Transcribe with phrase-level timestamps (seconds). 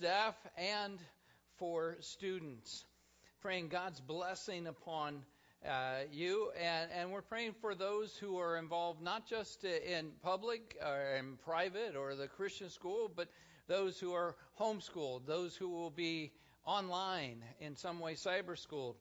[0.00, 0.98] staff and
[1.58, 2.86] for students.
[3.42, 5.22] Praying God's blessing upon
[5.62, 10.74] uh, you, and, and we're praying for those who are involved not just in public
[10.82, 13.28] or in private or the Christian school, but
[13.68, 16.32] those who are homeschooled, those who will be
[16.64, 18.96] online in some way, cyber schooled,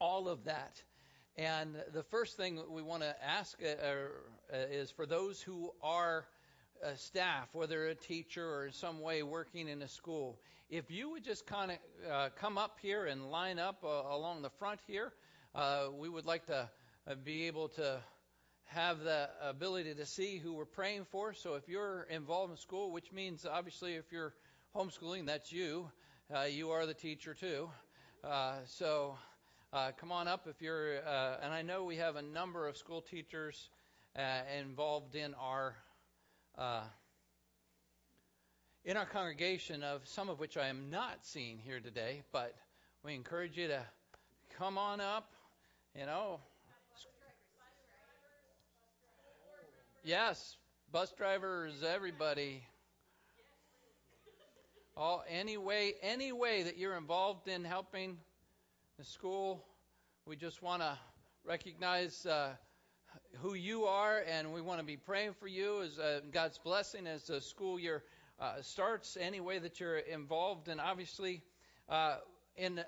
[0.00, 0.82] all of that.
[1.36, 6.26] And the first thing we want to ask uh, uh, is for those who are
[6.84, 10.38] uh, staff, whether a teacher or in some way working in a school,
[10.70, 11.78] if you would just kind of
[12.10, 15.12] uh, come up here and line up uh, along the front here,
[15.54, 16.68] uh, we would like to
[17.24, 18.00] be able to
[18.66, 21.34] have the ability to see who we're praying for.
[21.34, 24.32] So if you're involved in school, which means obviously if you're
[24.76, 25.90] homeschooling, that's you.
[26.32, 27.68] Uh, you are the teacher too.
[28.22, 29.16] Uh, so
[29.72, 30.98] uh, come on up if you're.
[31.04, 33.70] Uh, and I know we have a number of school teachers
[34.16, 35.74] uh, involved in our
[36.58, 36.82] uh,
[38.84, 42.22] in our congregation, of some of which I am not seeing here today.
[42.32, 42.54] But
[43.04, 43.80] we encourage you to
[44.56, 45.30] come on up.
[45.98, 46.40] You know,
[50.02, 50.56] Yes,
[50.92, 52.62] bus drivers, everybody.
[54.96, 58.16] All any way, any way that you're involved in helping
[58.98, 59.62] the school,
[60.24, 60.96] we just want to
[61.44, 62.52] recognize uh,
[63.38, 67.06] who you are, and we want to be praying for you as uh, God's blessing
[67.06, 68.02] as the school year
[68.40, 69.16] uh, starts.
[69.20, 71.42] Any way that you're involved, and obviously,
[71.88, 72.16] uh,
[72.56, 72.80] in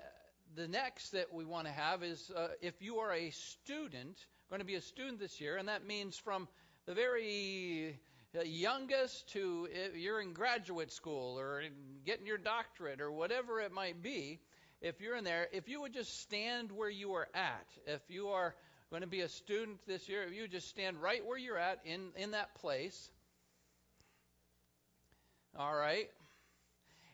[0.55, 4.59] the next that we want to have is uh, if you are a student, going
[4.59, 6.47] to be a student this year, and that means from
[6.85, 7.97] the very
[8.45, 11.63] youngest to you're in graduate school or
[12.05, 14.39] getting your doctorate or whatever it might be,
[14.81, 18.29] if you're in there, if you would just stand where you are at, if you
[18.29, 18.53] are
[18.93, 21.79] going to be a student this year, if you just stand right where you're at
[21.83, 23.09] in, in that place.
[25.57, 26.11] All right.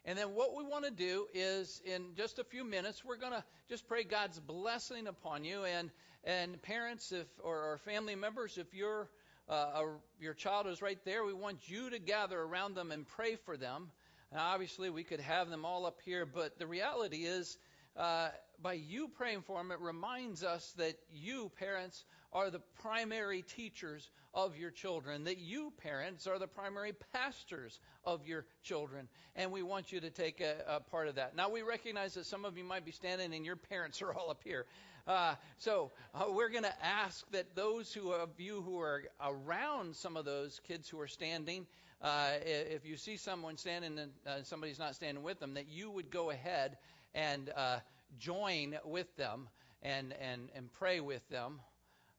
[0.04, 3.32] And then what we want to do is in just a few minutes, we're going
[3.32, 5.64] to just pray God's blessing upon you.
[5.64, 5.90] And,
[6.26, 9.08] and parents if, or, or family members, if you're
[9.48, 9.84] uh,
[10.20, 13.56] your child is right there, we want you to gather around them and pray for
[13.56, 13.90] them.
[14.32, 17.58] And obviously, we could have them all up here, but the reality is,
[17.96, 18.32] uh,
[18.62, 24.10] by you praying for them, it reminds us that you, parents, are the primary teachers
[24.34, 29.64] of your children, that you, parents, are the primary pastors of your children, and we
[29.64, 31.36] want you to take a, a part of that.
[31.36, 34.30] Now, we recognize that some of you might be standing and your parents are all
[34.30, 34.66] up here.
[35.08, 39.96] Uh, so uh, we're going to ask that those who of you who are around
[39.96, 41.66] some of those kids who are standing,
[42.02, 45.90] uh, if you see someone standing and uh, somebody's not standing with them, that you
[45.90, 46.78] would go ahead
[47.16, 47.80] and uh,
[48.18, 49.50] join with them
[49.82, 51.60] and and and pray with them.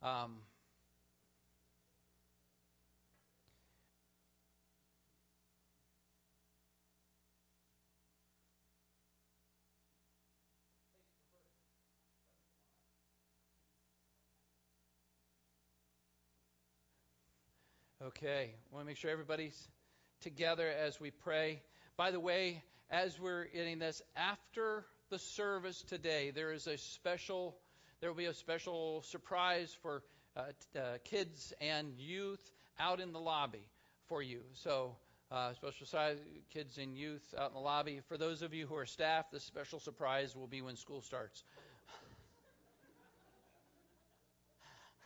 [0.03, 0.39] Um,
[18.03, 19.69] Okay, I want to make sure everybody's
[20.23, 21.61] together as we pray.
[21.99, 27.57] By the way, as we're getting this, after the service today, there is a special,
[28.01, 30.03] there will be a special surprise for
[30.37, 33.67] uh, t- uh, kids and youth out in the lobby
[34.07, 34.41] for you.
[34.55, 34.95] So,
[35.33, 36.17] uh, special size
[36.53, 38.01] kids and youth out in the lobby.
[38.09, 41.43] For those of you who are staff, the special surprise will be when school starts.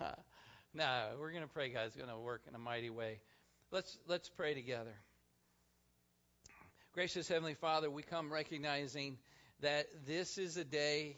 [0.77, 3.21] No, we're going to pray God's going to work in a mighty way.
[3.71, 4.91] Let's let's pray together.
[6.95, 9.17] Gracious Heavenly Father, we come recognizing
[9.61, 11.17] that this is a day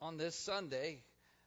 [0.00, 1.02] on this Sunday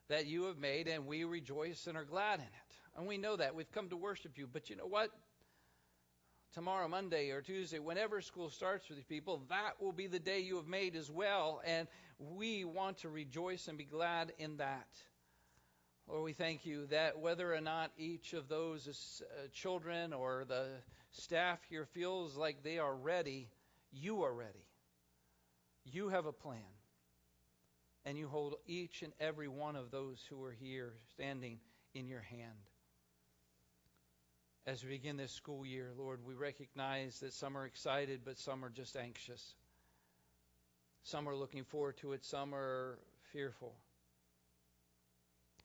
[0.09, 2.77] that you have made, and we rejoice and are glad in it.
[2.97, 3.55] And we know that.
[3.55, 4.47] We've come to worship you.
[4.51, 5.11] But you know what?
[6.53, 10.39] Tomorrow, Monday, or Tuesday, whenever school starts for these people, that will be the day
[10.39, 11.61] you have made as well.
[11.63, 11.87] And
[12.17, 14.87] we want to rejoice and be glad in that.
[16.07, 20.65] Lord, we thank you that whether or not each of those uh, children or the
[21.11, 23.47] staff here feels like they are ready,
[23.91, 24.68] you are ready.
[25.91, 26.59] You have a plan.
[28.05, 31.59] And you hold each and every one of those who are here standing
[31.93, 32.69] in your hand.
[34.65, 38.63] As we begin this school year, Lord, we recognize that some are excited, but some
[38.63, 39.55] are just anxious.
[41.03, 42.99] Some are looking forward to it, some are
[43.31, 43.73] fearful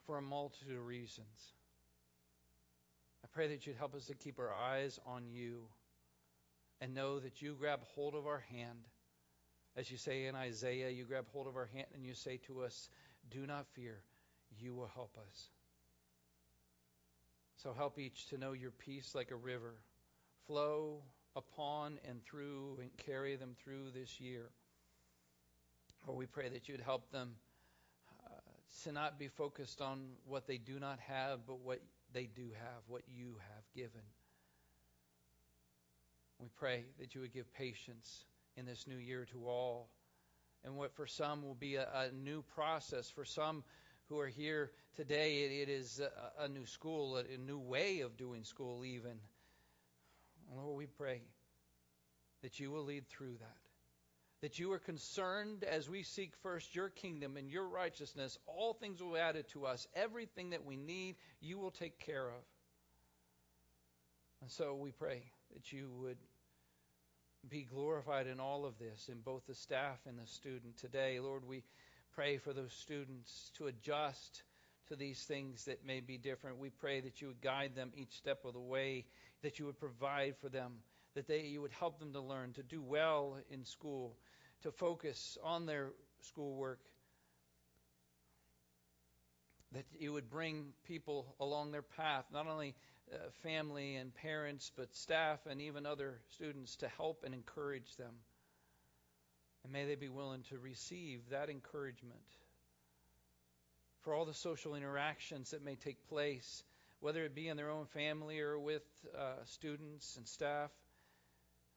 [0.06, 1.52] for a multitude of reasons.
[3.24, 5.64] I pray that you'd help us to keep our eyes on you
[6.80, 8.86] and know that you grab hold of our hand.
[9.76, 12.62] As you say in Isaiah, you grab hold of our hand and you say to
[12.62, 12.88] us,
[13.30, 13.98] Do not fear,
[14.60, 15.48] you will help us.
[17.56, 19.74] So help each to know your peace like a river
[20.46, 21.02] flow
[21.34, 24.50] upon and through and carry them through this year.
[26.06, 27.34] Or we pray that you'd help them
[28.26, 28.38] uh,
[28.84, 31.80] to not be focused on what they do not have, but what
[32.12, 34.02] they do have, what you have given.
[36.38, 38.24] We pray that you would give patience
[38.56, 39.88] in this new year to all.
[40.64, 43.10] And what for some will be a, a new process.
[43.10, 43.64] For some
[44.08, 48.00] who are here today, it, it is a, a, new school, a, a new way
[48.00, 49.18] of doing school, even.
[50.54, 51.22] Lord, we pray
[52.42, 53.56] that you will lead through that.
[54.40, 59.02] That you are concerned as we seek first your kingdom and your righteousness, all things
[59.02, 59.86] will be added to us.
[59.94, 62.44] Everything that we need, you will take care of.
[64.42, 65.22] And so we pray
[65.54, 66.18] that you would
[67.48, 70.76] be glorified in all of this, in both the staff and the student.
[70.76, 71.62] Today, Lord, we
[72.14, 74.42] pray for those students to adjust
[74.88, 76.58] to these things that may be different.
[76.58, 79.06] We pray that you would guide them each step of the way,
[79.42, 80.72] that you would provide for them,
[81.14, 84.16] that they you would help them to learn, to do well in school,
[84.62, 86.80] to focus on their schoolwork,
[89.72, 92.74] that you would bring people along their path, not only
[93.12, 98.14] uh, family and parents, but staff and even other students to help and encourage them.
[99.62, 102.20] And may they be willing to receive that encouragement
[104.02, 106.62] for all the social interactions that may take place,
[107.00, 108.82] whether it be in their own family or with
[109.18, 110.70] uh, students and staff.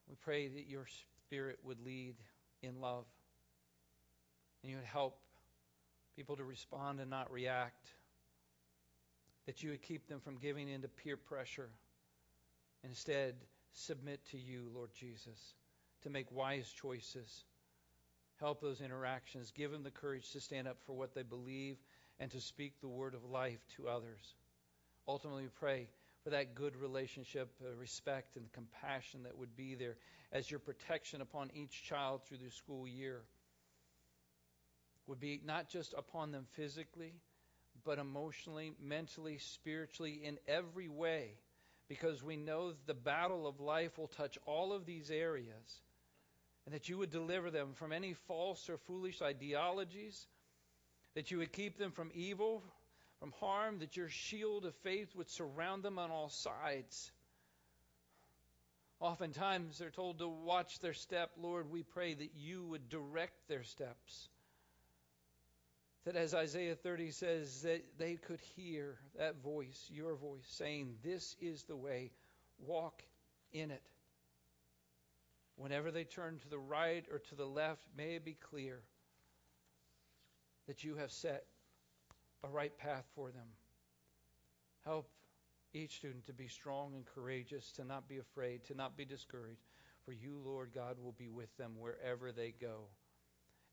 [0.08, 0.86] We pray that your
[1.26, 2.14] Spirit would lead
[2.62, 3.04] in love
[4.62, 5.18] and you would help
[6.16, 7.88] people to respond and not react
[9.48, 11.70] that you would keep them from giving in to peer pressure.
[12.84, 13.34] Instead,
[13.72, 15.54] submit to you, Lord Jesus,
[16.02, 17.44] to make wise choices.
[18.38, 19.50] Help those interactions.
[19.50, 21.78] Give them the courage to stand up for what they believe
[22.20, 24.34] and to speak the word of life to others.
[25.08, 25.88] Ultimately, we pray
[26.22, 29.96] for that good relationship, uh, respect, and compassion that would be there
[30.30, 33.22] as your protection upon each child through the school year
[35.06, 37.14] would be not just upon them physically,
[37.88, 41.30] but emotionally, mentally, spiritually, in every way,
[41.88, 45.80] because we know the battle of life will touch all of these areas,
[46.66, 50.26] and that you would deliver them from any false or foolish ideologies,
[51.14, 52.62] that you would keep them from evil,
[53.20, 57.10] from harm, that your shield of faith would surround them on all sides.
[59.00, 61.30] Oftentimes they're told to watch their step.
[61.40, 64.28] Lord, we pray that you would direct their steps
[66.08, 71.36] that as Isaiah 30 says, that they could hear that voice, your voice, saying, This
[71.38, 72.12] is the way,
[72.58, 73.02] walk
[73.52, 73.82] in it.
[75.56, 78.80] Whenever they turn to the right or to the left, may it be clear
[80.66, 81.44] that you have set
[82.42, 83.48] a right path for them.
[84.86, 85.10] Help
[85.74, 89.66] each student to be strong and courageous, to not be afraid, to not be discouraged,
[90.06, 92.86] for you, Lord God, will be with them wherever they go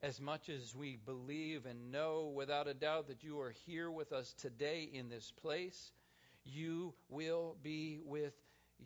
[0.03, 4.11] as much as we believe and know without a doubt that you are here with
[4.11, 5.91] us today in this place,
[6.43, 8.33] you will be with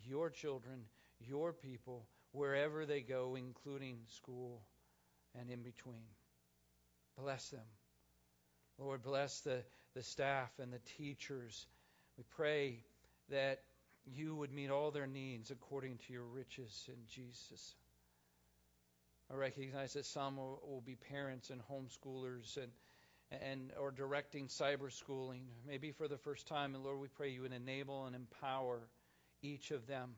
[0.08, 0.86] your children,
[1.20, 4.62] your people, wherever they go, including school
[5.40, 6.06] and in between.
[7.18, 7.66] Bless them.
[8.78, 9.64] Lord, bless the,
[9.96, 11.68] the staff and the teachers.
[12.18, 12.84] We pray
[13.30, 13.62] that
[14.06, 17.76] you would meet all their needs according to your riches in Jesus.
[19.32, 22.72] I recognize that some will, will be parents and homeschoolers and
[23.32, 26.74] and or directing cyber schooling, maybe for the first time.
[26.74, 28.80] And Lord, we pray you would enable and empower
[29.42, 30.16] each of them.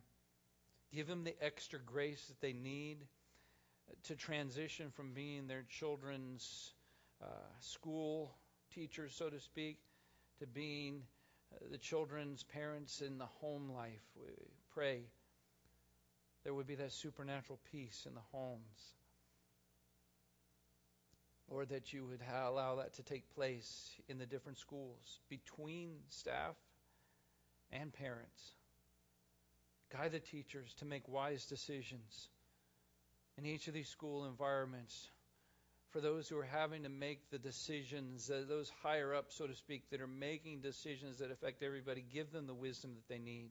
[0.94, 2.98] Give them the extra grace that they need
[4.04, 6.74] to transition from being their children's
[7.22, 7.26] uh,
[7.60, 8.34] school
[8.74, 9.80] teachers, so to speak,
[10.40, 11.02] to being
[11.54, 14.04] uh, the children's parents in the home life.
[14.16, 14.30] We
[14.74, 15.02] pray
[16.44, 18.96] there would be that supernatural peace in the homes.
[21.52, 26.56] Lord, that you would allow that to take place in the different schools between staff
[27.74, 28.54] and parents.
[29.92, 32.30] Guide the teachers to make wise decisions
[33.38, 35.10] in each of these school environments.
[35.90, 39.54] For those who are having to make the decisions, uh, those higher up, so to
[39.54, 43.50] speak, that are making decisions that affect everybody, give them the wisdom that they need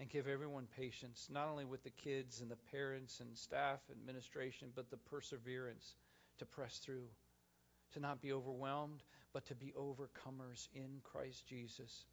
[0.00, 4.72] and give everyone patience, not only with the kids and the parents and staff, administration,
[4.74, 5.94] but the perseverance
[6.38, 7.08] to press through,
[7.92, 9.02] to not be overwhelmed,
[9.32, 12.06] but to be overcomers in Christ Jesus,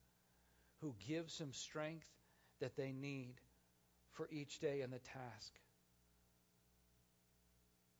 [0.81, 2.07] who gives them strength
[2.59, 3.35] that they need
[4.11, 5.53] for each day and the task.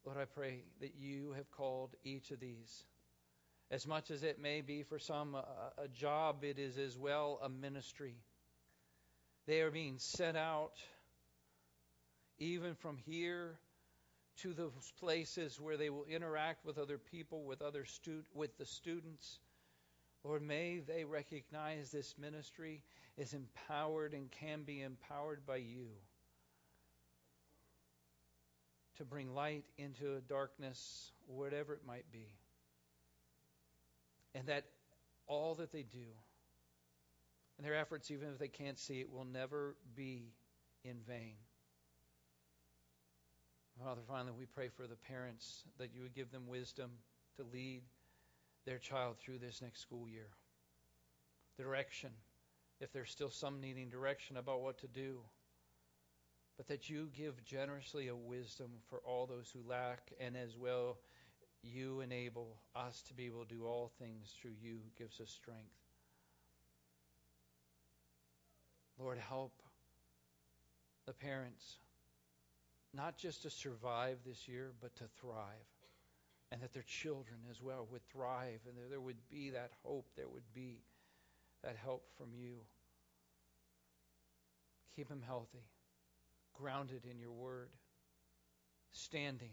[0.06, 2.84] Lord, I pray that you have called each of these.
[3.72, 5.46] As much as it may be for some a,
[5.84, 8.16] a job, it is as well a ministry.
[9.48, 10.74] They are being sent out
[12.38, 13.58] even from here
[14.42, 18.66] to those places where they will interact with other people, with other stu- with the
[18.66, 19.40] students.
[20.24, 22.82] Lord, may they recognize this ministry
[23.18, 25.88] is empowered and can be empowered by you
[28.98, 32.28] to bring light into darkness, whatever it might be.
[34.36, 34.66] And that
[35.28, 36.06] all that they do,
[37.58, 40.34] and their efforts, even if they can't see it, will never be
[40.84, 41.36] in vain.
[43.84, 46.90] Father, finally, we pray for the parents that you would give them wisdom
[47.36, 47.82] to lead
[48.66, 50.30] their child through this next school year.
[51.58, 52.12] Direction,
[52.80, 55.20] if there's still some needing direction about what to do,
[56.56, 60.98] but that you give generously a wisdom for all those who lack, and as well,
[61.62, 65.30] you enable us to be able to do all things through you, who gives us
[65.30, 65.76] strength.
[68.98, 69.52] Lord, help
[71.06, 71.80] the parents
[72.94, 75.70] not just to survive this year, but to thrive.
[76.52, 80.30] And that their children as well would thrive, and there would be that hope, there
[80.30, 80.84] would be
[81.64, 82.58] that help from you.
[84.96, 85.66] Keep them healthy,
[86.54, 87.70] grounded in your word,
[88.92, 89.50] standing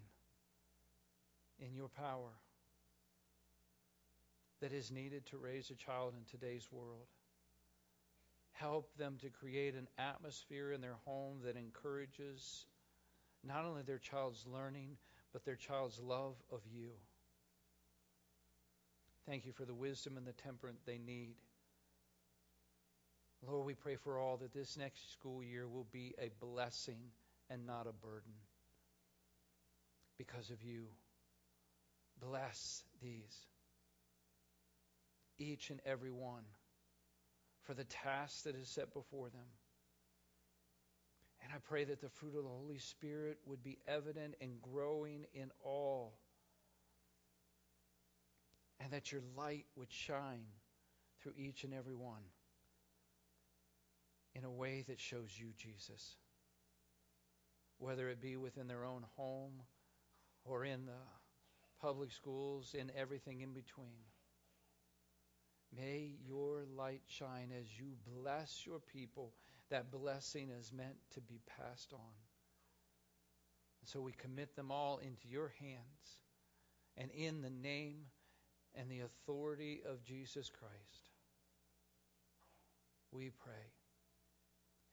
[1.59, 2.33] in your power
[4.61, 7.07] that is needed to raise a child in today's world.
[8.53, 12.67] Help them to create an atmosphere in their home that encourages
[13.45, 14.97] not only their child's learning,
[15.33, 16.91] but their child's love of you.
[19.27, 21.35] Thank you for the wisdom and the temperance they need.
[23.47, 26.99] Lord, we pray for all that this next school year will be a blessing
[27.49, 28.33] and not a burden
[30.19, 30.85] because of you.
[32.21, 33.47] Bless these,
[35.39, 36.45] each and every one,
[37.63, 39.47] for the task that is set before them.
[41.51, 45.27] And I pray that the fruit of the Holy Spirit would be evident and growing
[45.35, 46.15] in all.
[48.79, 50.47] And that your light would shine
[51.21, 52.23] through each and every one
[54.37, 56.15] in a way that shows you, Jesus.
[57.79, 59.63] Whether it be within their own home
[60.45, 61.03] or in the
[61.83, 64.05] public schools, in everything in between.
[65.77, 69.33] May your light shine as you bless your people
[69.71, 72.15] that blessing is meant to be passed on.
[73.81, 76.19] And so we commit them all into your hands.
[76.97, 78.07] And in the name
[78.75, 81.11] and the authority of Jesus Christ,
[83.13, 83.73] we pray.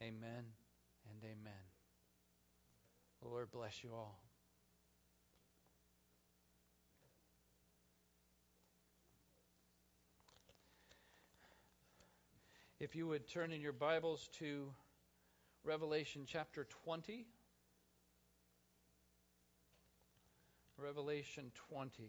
[0.01, 0.45] Amen
[1.09, 1.53] and amen.
[3.21, 4.26] Lord bless you all.
[12.79, 14.71] If you would turn in your Bibles to
[15.63, 17.25] Revelation chapter 20.
[20.77, 22.03] Revelation 20.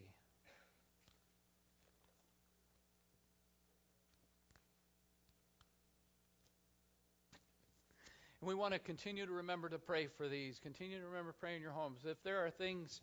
[8.43, 10.59] And we want to continue to remember to pray for these.
[10.63, 12.01] Continue to remember pray in your homes.
[12.05, 13.01] If there are things,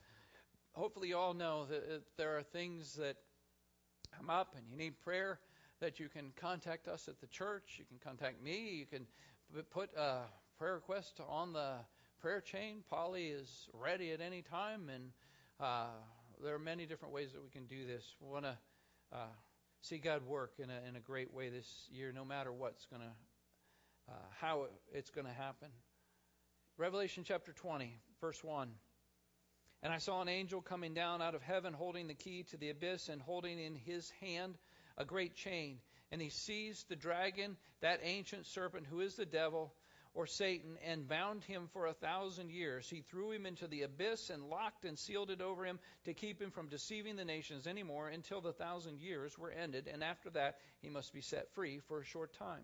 [0.74, 3.16] hopefully you all know that there are things that
[4.16, 5.40] come up and you need prayer,
[5.82, 7.76] that you can contact us at the church.
[7.78, 8.70] You can contact me.
[8.70, 9.06] You can
[9.72, 10.22] put a
[10.58, 11.74] prayer request on the
[12.22, 12.84] prayer chain.
[12.90, 15.12] Polly is ready at any time, and
[15.60, 15.88] uh,
[16.44, 18.04] there are many different ways that we can do this.
[18.22, 18.58] We want to
[19.14, 19.34] uh,
[19.82, 23.02] see God work in a, in a great way this year, no matter what's going
[23.02, 25.70] to, uh, how it's going to happen.
[26.78, 28.70] Revelation chapter 20, verse 1.
[29.84, 32.70] And I saw an angel coming down out of heaven holding the key to the
[32.70, 34.56] abyss and holding in his hand
[34.98, 35.80] a great chain.
[36.12, 39.74] And he seized the dragon, that ancient serpent who is the devil
[40.14, 42.90] or Satan, and bound him for a thousand years.
[42.90, 46.42] He threw him into the abyss and locked and sealed it over him to keep
[46.42, 49.90] him from deceiving the nations anymore until the thousand years were ended.
[49.92, 52.64] And after that, he must be set free for a short time.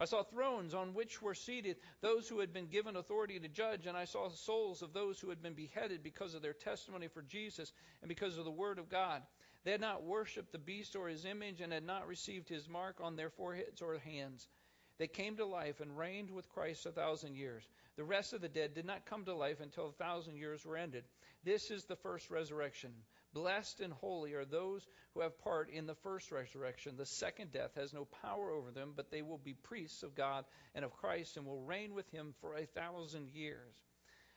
[0.00, 3.86] I saw thrones on which were seated those who had been given authority to judge,
[3.86, 7.08] and I saw the souls of those who had been beheaded because of their testimony
[7.08, 9.22] for Jesus and because of the word of God.
[9.68, 13.02] They had not worshipped the beast or his image and had not received his mark
[13.02, 14.48] on their foreheads or hands.
[14.96, 17.68] They came to life and reigned with Christ a thousand years.
[17.96, 20.78] The rest of the dead did not come to life until a thousand years were
[20.78, 21.04] ended.
[21.44, 22.94] This is the first resurrection.
[23.34, 26.96] Blessed and holy are those who have part in the first resurrection.
[26.96, 30.46] The second death has no power over them, but they will be priests of God
[30.74, 33.74] and of Christ and will reign with him for a thousand years.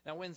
[0.06, 0.34] Now, when,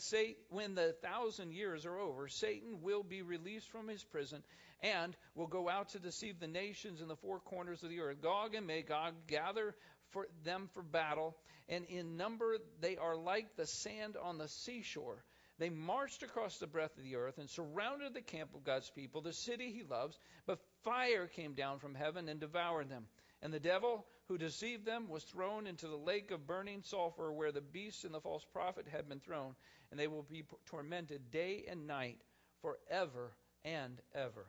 [0.50, 4.42] when the thousand years are over, Satan will be released from his prison
[4.83, 8.21] and will go out to deceive the nations in the four corners of the earth.
[8.21, 9.75] Gog and Magog gather
[10.11, 11.35] for them for battle,
[11.68, 15.25] and in number they are like the sand on the seashore.
[15.59, 19.21] They marched across the breadth of the earth and surrounded the camp of God's people,
[19.21, 20.18] the city he loves.
[20.47, 23.06] But fire came down from heaven and devoured them.
[23.40, 27.52] And the devil who deceived them was thrown into the lake of burning sulfur where
[27.52, 29.54] the beast and the false prophet had been thrown.
[29.90, 32.19] And they will be tormented day and night
[32.62, 33.33] forever
[33.64, 34.47] and ever.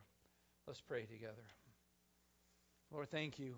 [0.65, 1.43] Let's pray together.
[2.91, 3.55] Lord, thank you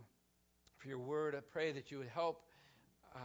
[0.77, 1.35] for your word.
[1.35, 2.41] I pray that you would help.
[3.15, 3.21] Um,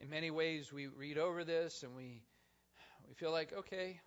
[0.00, 2.22] in many ways, we read over this and we
[3.06, 4.00] we feel like okay,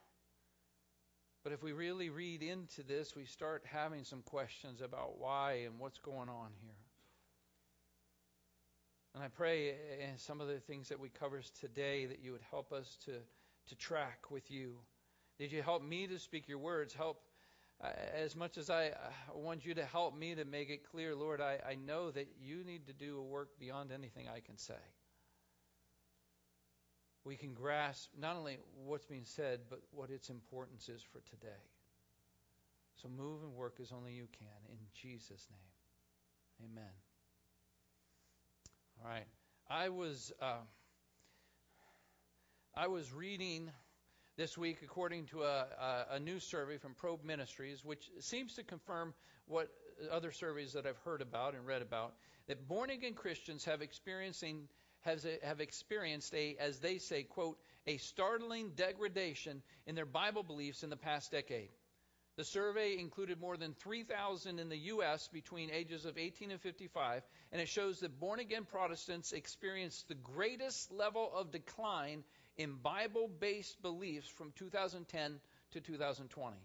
[1.43, 5.79] but if we really read into this, we start having some questions about why and
[5.79, 6.80] what's going on here.
[9.13, 12.43] And I pray in some of the things that we cover today that you would
[12.49, 13.13] help us to
[13.67, 14.75] to track with you.
[15.37, 16.93] Did you help me to speak your words?
[16.93, 17.21] Help
[17.83, 18.91] eh, as much as I
[19.33, 22.63] want you to help me to make it clear, Lord, I, I know that you
[22.63, 24.81] need to do a work beyond anything I can say.
[27.23, 31.61] We can grasp not only what's being said, but what its importance is for today.
[33.01, 34.47] So move and work as only you can.
[34.69, 36.69] In Jesus' name.
[36.71, 37.10] Amen.
[39.03, 39.25] All right.
[39.67, 40.59] I was uh,
[42.75, 43.71] I was reading
[44.37, 48.63] this week, according to a, a, a new survey from Probe Ministries, which seems to
[48.63, 49.15] confirm
[49.47, 49.69] what
[50.11, 52.13] other surveys that I've heard about and read about,
[52.47, 54.67] that born again Christians have experiencing
[54.99, 60.43] has a, have experienced a, as they say, quote, a startling degradation in their Bible
[60.43, 61.69] beliefs in the past decade.
[62.37, 65.27] The survey included more than 3,000 in the U.S.
[65.27, 70.15] between ages of 18 and 55, and it shows that born again Protestants experienced the
[70.15, 72.23] greatest level of decline
[72.57, 75.39] in Bible based beliefs from 2010
[75.71, 76.57] to 2020.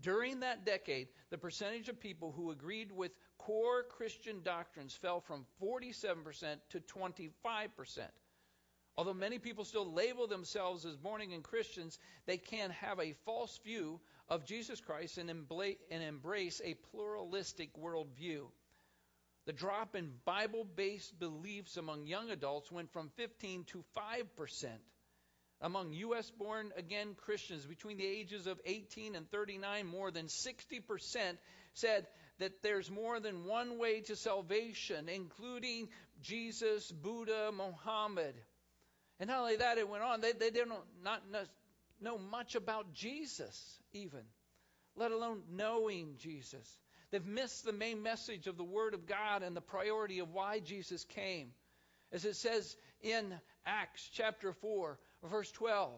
[0.00, 5.44] During that decade, the percentage of people who agreed with core Christian doctrines fell from
[5.60, 7.30] 47% to 25%.
[8.96, 13.58] Although many people still label themselves as born again Christians, they can have a false
[13.64, 18.46] view of Jesus Christ and, embrace a pluralistic worldview.
[19.46, 24.66] The drop in Bible based beliefs among young adults went from 15 to 5%.
[25.60, 26.30] Among U.S.
[26.30, 31.38] born again Christians between the ages of 18 and 39, more than 60%
[31.72, 32.06] said
[32.38, 35.88] that there's more than one way to salvation, including
[36.22, 38.34] Jesus, Buddha, Muhammad.
[39.18, 40.20] And not only that, it went on.
[40.20, 41.22] They, they didn't not
[42.00, 44.22] know much about Jesus, even,
[44.96, 46.78] let alone knowing Jesus.
[47.10, 50.60] They've missed the main message of the Word of God and the priority of why
[50.60, 51.52] Jesus came.
[52.12, 53.34] As it says in
[53.66, 55.92] Acts chapter 4, verse 12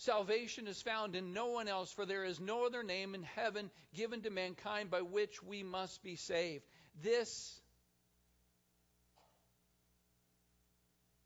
[0.00, 3.68] Salvation is found in no one else, for there is no other name in heaven
[3.94, 6.64] given to mankind by which we must be saved.
[7.02, 7.60] This,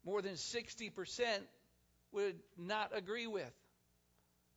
[0.07, 1.25] more than 60%
[2.13, 3.53] would not agree with.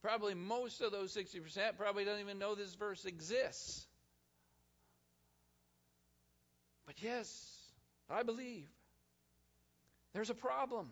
[0.01, 3.85] Probably most of those 60% probably don't even know this verse exists.
[6.85, 7.27] But yes,
[8.09, 8.67] I believe
[10.13, 10.91] there's a problem.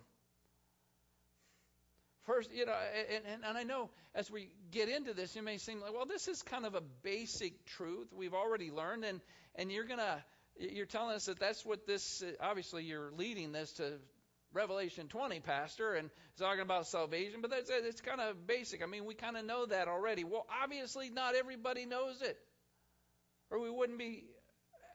[2.26, 2.74] First, you know,
[3.10, 6.06] and, and, and I know as we get into this, it may seem like, well,
[6.06, 9.20] this is kind of a basic truth we've already learned, and
[9.56, 10.24] and you're gonna,
[10.58, 12.24] you're telling us that that's what this.
[12.39, 13.94] Obviously, you're leading this to
[14.54, 18.84] Revelation 20, Pastor, and talking about salvation, but that's it's kind of basic.
[18.84, 20.24] I mean, we kind of know that already.
[20.24, 22.38] Well, obviously, not everybody knows it,
[23.50, 24.26] or we wouldn't be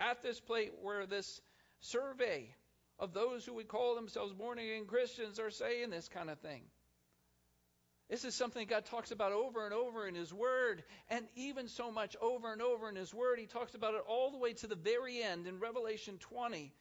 [0.00, 1.40] at this plate where this
[1.80, 2.54] survey
[2.98, 6.62] of those who would call themselves born again Christians are saying this kind of thing.
[8.08, 11.92] This is something God talks about over and over in His Word, and even so
[11.92, 13.38] much over and over in His Word.
[13.38, 16.72] He talks about it all the way to the very end in Revelation 20.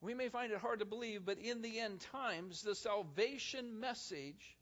[0.00, 4.56] We may find it hard to believe, but in the end times, the salvation message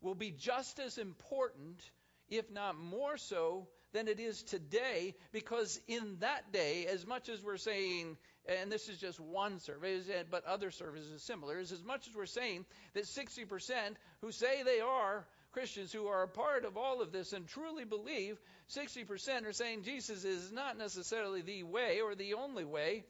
[0.00, 1.82] will be just as important,
[2.28, 7.42] if not more so, than it is today, because in that day, as much as
[7.42, 8.16] we're saying
[8.48, 12.26] and this is just one survey, but other are similar, is as much as we're
[12.26, 12.64] saying
[12.94, 13.72] that 60%
[14.20, 17.84] who say they are Christians who are a part of all of this and truly
[17.84, 18.38] believe,
[18.70, 23.04] 60% are saying Jesus is not necessarily the way or the only way.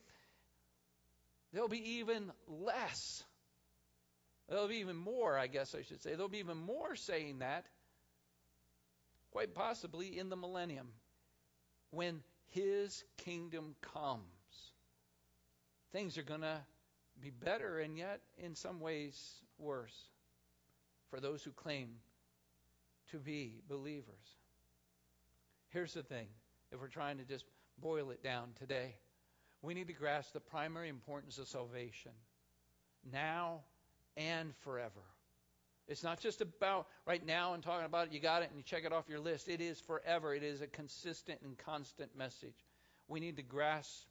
[1.52, 3.24] There'll be even less.
[4.48, 6.10] There'll be even more, I guess I should say.
[6.10, 7.66] There'll be even more saying that,
[9.30, 10.88] quite possibly in the millennium,
[11.90, 14.24] when his kingdom comes
[15.92, 16.60] things are going to
[17.20, 19.16] be better and yet in some ways
[19.58, 19.96] worse
[21.10, 21.88] for those who claim
[23.10, 24.36] to be believers.
[25.68, 26.26] Here's the thing
[26.70, 27.44] if we're trying to just
[27.78, 28.94] boil it down today.
[29.62, 32.12] We need to grasp the primary importance of salvation
[33.12, 33.60] now
[34.16, 35.02] and forever.
[35.88, 38.62] It's not just about right now and talking about it, you got it and you
[38.62, 39.48] check it off your list.
[39.48, 40.34] It is forever.
[40.34, 42.64] It is a consistent and constant message.
[43.08, 44.06] We need to grasp.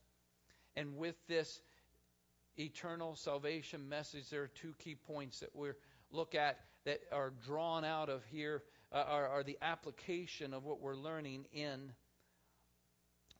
[0.75, 1.61] And with this
[2.57, 5.69] eternal salvation message, there are two key points that we
[6.11, 10.81] look at that are drawn out of here, uh, are, are the application of what
[10.81, 11.93] we're learning in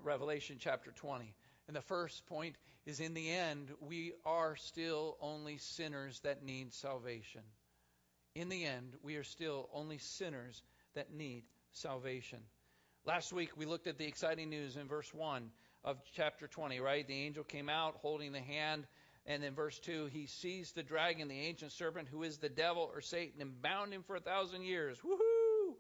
[0.02, 1.34] Revelation chapter 20.
[1.70, 2.56] And the first point
[2.88, 7.42] is in the end, we are still only sinners that need salvation.
[8.34, 10.64] In the end, we are still only sinners
[10.96, 12.40] that need salvation.
[13.06, 15.52] Last week, we looked at the exciting news in verse 1
[15.84, 17.08] of chapter 20, right?
[17.08, 18.88] The angel came out holding the hand.
[19.28, 22.90] And in verse 2, he seized the dragon, the ancient serpent, who is the devil
[22.92, 24.98] or Satan, and bound him for a thousand years.
[25.06, 25.76] Woohoo!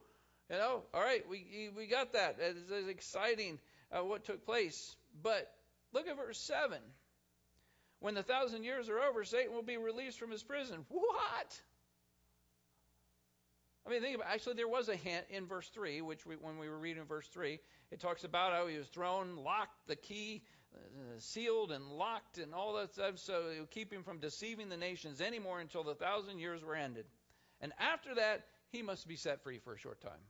[0.51, 2.37] You know, all right, we, we got that.
[2.39, 3.57] It's, exciting
[3.91, 4.95] uh, what took place.
[5.23, 5.51] But
[5.93, 6.77] look at verse 7.
[7.99, 10.85] When the thousand years are over, Satan will be released from his prison.
[10.89, 11.61] What?
[13.85, 14.33] I mean, think about It.
[14.33, 17.27] actually there was a hint in verse 3, which we, when we were reading verse
[17.27, 17.59] 3,
[17.91, 20.43] it talks about how he was thrown, locked, the key
[20.75, 20.79] uh,
[21.17, 24.77] sealed and locked and all that stuff, so it would keep him from deceiving the
[24.77, 27.05] nations anymore until the thousand years were ended.
[27.61, 30.21] And after that, he must be set free for a short time.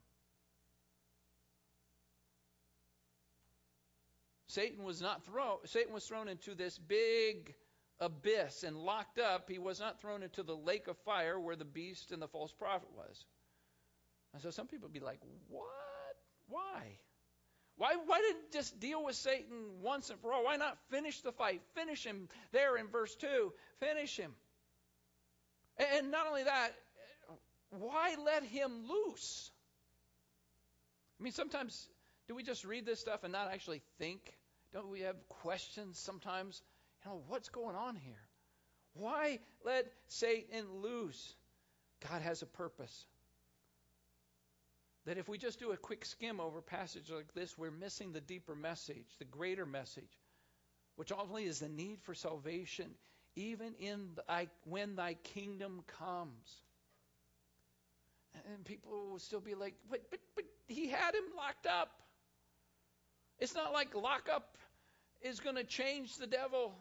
[4.50, 7.54] Satan was not thrown Satan was thrown into this big
[8.00, 9.48] abyss and locked up.
[9.48, 12.52] He was not thrown into the lake of fire where the beast and the false
[12.52, 13.26] prophet was.
[14.34, 15.66] And so some people would be like, What?
[16.48, 16.98] Why?
[17.78, 20.44] Why, why didn't just deal with Satan once and for all?
[20.44, 21.62] Why not finish the fight?
[21.76, 23.54] Finish him there in verse 2.
[23.80, 24.34] Finish him.
[25.78, 26.72] And not only that,
[27.70, 29.52] why let him loose?
[31.20, 31.88] I mean, sometimes
[32.28, 34.39] do we just read this stuff and not actually think?
[34.74, 36.62] Don't we have questions sometimes?
[37.04, 38.22] You know, what's going on here?
[38.94, 41.34] Why let Satan loose?
[42.10, 43.06] God has a purpose
[45.06, 48.14] that if we just do a quick skim over a passage like this, we're missing
[48.14, 50.20] the deeper message, the greater message,
[50.98, 52.92] which ultimately is the need for salvation,
[53.36, 56.62] even in thy, when thy kingdom comes.
[58.54, 61.90] And people will still be like, but, but, but he had him locked up.
[63.40, 64.58] It's not like lockup
[65.22, 66.74] is going to change the devil.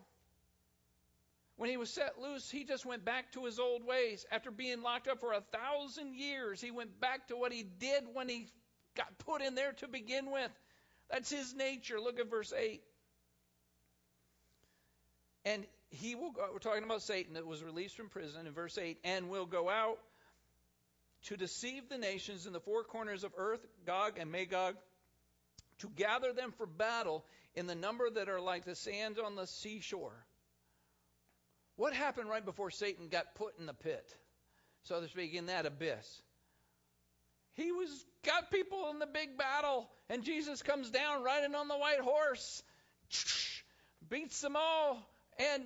[1.56, 4.24] When he was set loose, he just went back to his old ways.
[4.30, 8.04] After being locked up for a thousand years, he went back to what he did
[8.12, 8.46] when he
[8.96, 10.50] got put in there to begin with.
[11.10, 12.00] That's his nature.
[12.00, 12.82] Look at verse 8.
[15.44, 18.76] And he will go, we're talking about Satan that was released from prison in verse
[18.76, 19.98] 8, and will go out
[21.24, 24.76] to deceive the nations in the four corners of earth, Gog and Magog,
[25.78, 29.46] to gather them for battle in the number that are like the sands on the
[29.46, 30.24] seashore.
[31.76, 34.14] What happened right before Satan got put in the pit,
[34.82, 36.22] so to speak, in that abyss?
[37.54, 37.88] He was
[38.24, 42.62] got people in the big battle, and Jesus comes down riding on the white horse,
[44.08, 45.64] beats them all, and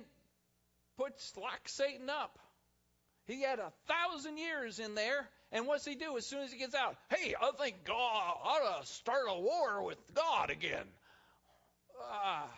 [0.97, 2.37] puts locks Satan up.
[3.25, 6.57] He had a thousand years in there, and what's he do as soon as he
[6.57, 6.97] gets out?
[7.09, 10.85] Hey, I think God ought to start a war with God again.
[12.01, 12.49] Ah,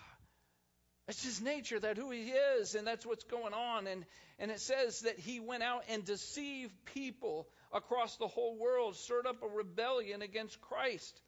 [1.10, 3.86] it's his nature, that who he is, and that's what's going on.
[3.86, 4.06] And,
[4.40, 9.28] and it says that he went out and deceived people across the whole world, stirred
[9.28, 11.22] up a rebellion against Christ.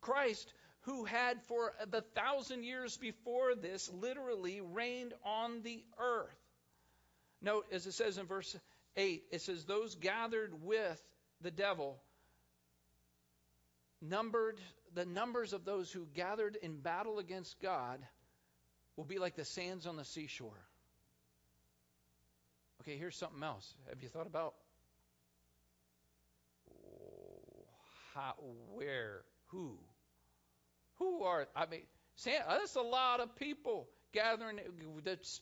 [0.00, 0.50] Christ,
[0.82, 6.30] who had for the thousand years before this literally reigned on the earth.
[7.42, 8.56] Note, as it says in verse
[8.96, 11.00] 8, it says, Those gathered with
[11.40, 12.00] the devil
[14.02, 14.58] numbered
[14.94, 18.00] the numbers of those who gathered in battle against God
[18.96, 20.66] will be like the sands on the seashore.
[22.82, 23.74] Okay, here's something else.
[23.88, 24.54] Have you thought about
[28.14, 28.34] how,
[28.74, 29.78] where, who?
[30.98, 31.82] Who are, I mean,
[32.24, 34.58] that's a lot of people gathering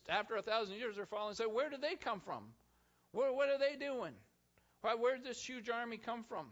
[0.09, 1.35] after a thousand years they're falling.
[1.35, 2.45] So where did they come from?
[3.13, 4.13] What are they doing?
[4.81, 6.47] Why, where did this huge army come from?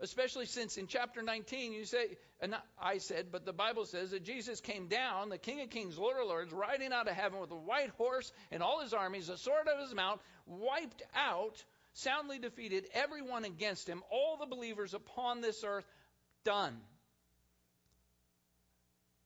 [0.00, 4.24] Especially since in chapter 19, you say, and I said, but the Bible says that
[4.24, 7.52] Jesus came down, the King of Kings, Lord of Lords, riding out of heaven with
[7.52, 12.40] a white horse and all his armies, the sword of his mouth, wiped out, soundly
[12.40, 15.86] defeated everyone against him, all the believers upon this earth,
[16.44, 16.76] done.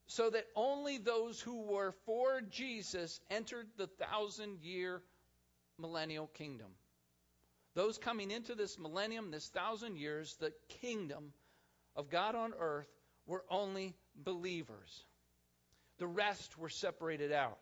[0.07, 5.03] So that only those who were for Jesus entered the thousand year
[5.79, 6.69] millennial kingdom.
[7.75, 11.33] Those coming into this millennium, this thousand years, the kingdom
[11.95, 12.89] of God on earth
[13.27, 15.05] were only believers.
[15.99, 17.59] The rest were separated out.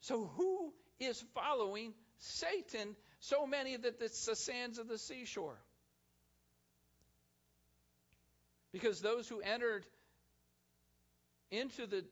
[0.00, 5.58] So who is following Satan so many that it's the sands of the seashore?
[8.72, 9.84] Because those who entered
[11.50, 12.04] into the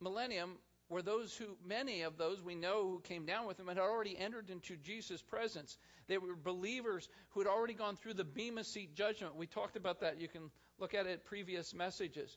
[0.00, 0.56] millennium
[0.92, 4.16] were those who, many of those we know who came down with him, had already
[4.16, 5.78] entered into Jesus' presence.
[6.06, 9.34] They were believers who had already gone through the Bema Seat judgment.
[9.34, 10.20] We talked about that.
[10.20, 12.36] You can look at it previous messages.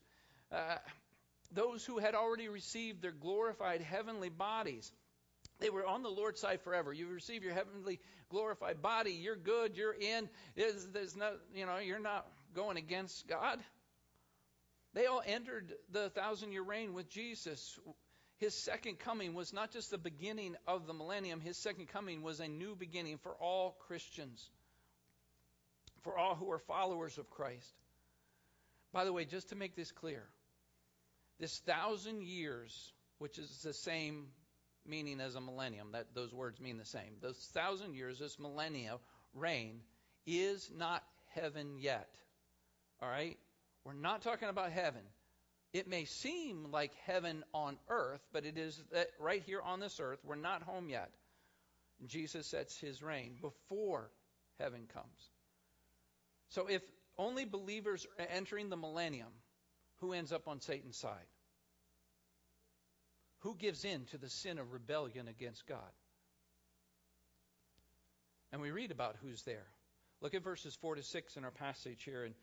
[0.50, 0.76] Uh,
[1.52, 4.90] those who had already received their glorified heavenly bodies.
[5.58, 6.92] They were on the Lord's side forever.
[6.92, 9.12] You receive your heavenly glorified body.
[9.12, 9.76] You're good.
[9.76, 10.28] You're in.
[10.54, 13.60] There's, there's no, you know, you're not going against God.
[14.94, 17.78] They all entered the thousand year reign with Jesus.
[18.38, 22.40] His second coming was not just the beginning of the millennium, his second coming was
[22.40, 24.50] a new beginning for all Christians,
[26.02, 27.72] for all who are followers of Christ.
[28.92, 30.22] By the way, just to make this clear,
[31.40, 34.26] this thousand years, which is the same
[34.86, 37.16] meaning as a millennium, that those words mean the same.
[37.22, 38.98] Those thousand years, this millennium
[39.34, 39.80] reign,
[40.26, 41.02] is not
[41.34, 42.08] heaven yet.
[43.02, 43.38] All right?
[43.84, 45.02] We're not talking about heaven.
[45.76, 50.00] It may seem like heaven on earth, but it is that right here on this
[50.00, 50.18] earth.
[50.24, 51.10] We're not home yet.
[52.06, 54.10] Jesus sets his reign before
[54.58, 55.30] heaven comes.
[56.48, 56.80] So if
[57.18, 59.28] only believers are entering the millennium,
[59.96, 61.28] who ends up on Satan's side?
[63.40, 65.92] Who gives in to the sin of rebellion against God?
[68.50, 69.66] And we read about who's there.
[70.22, 72.34] Look at verses 4 to 6 in our passage here in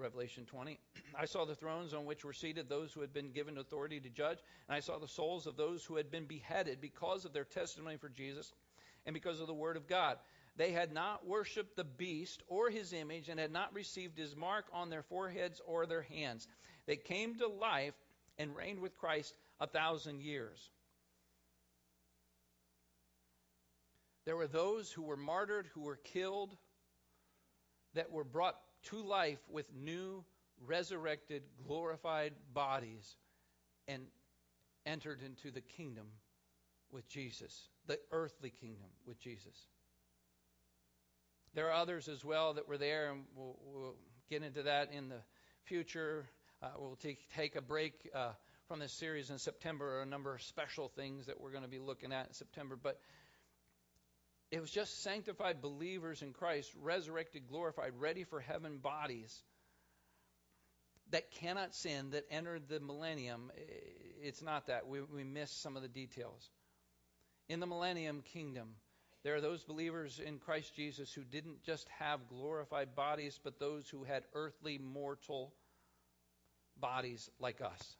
[0.00, 0.78] Revelation 20.
[1.14, 4.08] I saw the thrones on which were seated those who had been given authority to
[4.08, 7.44] judge, and I saw the souls of those who had been beheaded because of their
[7.44, 8.52] testimony for Jesus
[9.06, 10.18] and because of the word of God.
[10.56, 14.66] They had not worshipped the beast or his image and had not received his mark
[14.72, 16.48] on their foreheads or their hands.
[16.86, 17.94] They came to life
[18.38, 20.70] and reigned with Christ a thousand years.
[24.24, 26.56] There were those who were martyred, who were killed,
[27.94, 30.24] that were brought to life with new,
[30.66, 33.16] resurrected, glorified bodies
[33.88, 34.04] and
[34.86, 36.06] entered into the kingdom
[36.90, 39.66] with Jesus, the earthly kingdom with Jesus.
[41.54, 43.94] There are others as well that were there, and we'll, we'll
[44.28, 45.20] get into that in the
[45.64, 46.26] future.
[46.62, 48.30] Uh, we'll take, take a break uh,
[48.68, 51.80] from this series in September, a number of special things that we're going to be
[51.80, 52.78] looking at in September.
[52.80, 53.00] But
[54.50, 59.42] it was just sanctified believers in Christ, resurrected, glorified, ready for heaven bodies
[61.10, 63.50] that cannot sin, that entered the millennium.
[64.22, 64.88] It's not that.
[64.88, 66.48] We, we miss some of the details.
[67.48, 68.68] In the millennium kingdom,
[69.22, 73.88] there are those believers in Christ Jesus who didn't just have glorified bodies, but those
[73.88, 75.52] who had earthly, mortal
[76.76, 77.96] bodies like us.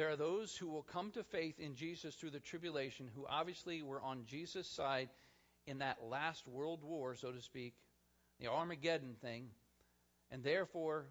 [0.00, 3.82] There are those who will come to faith in Jesus through the tribulation, who obviously
[3.82, 5.10] were on Jesus' side
[5.66, 7.74] in that last world war, so to speak,
[8.38, 9.50] the Armageddon thing,
[10.30, 11.04] and therefore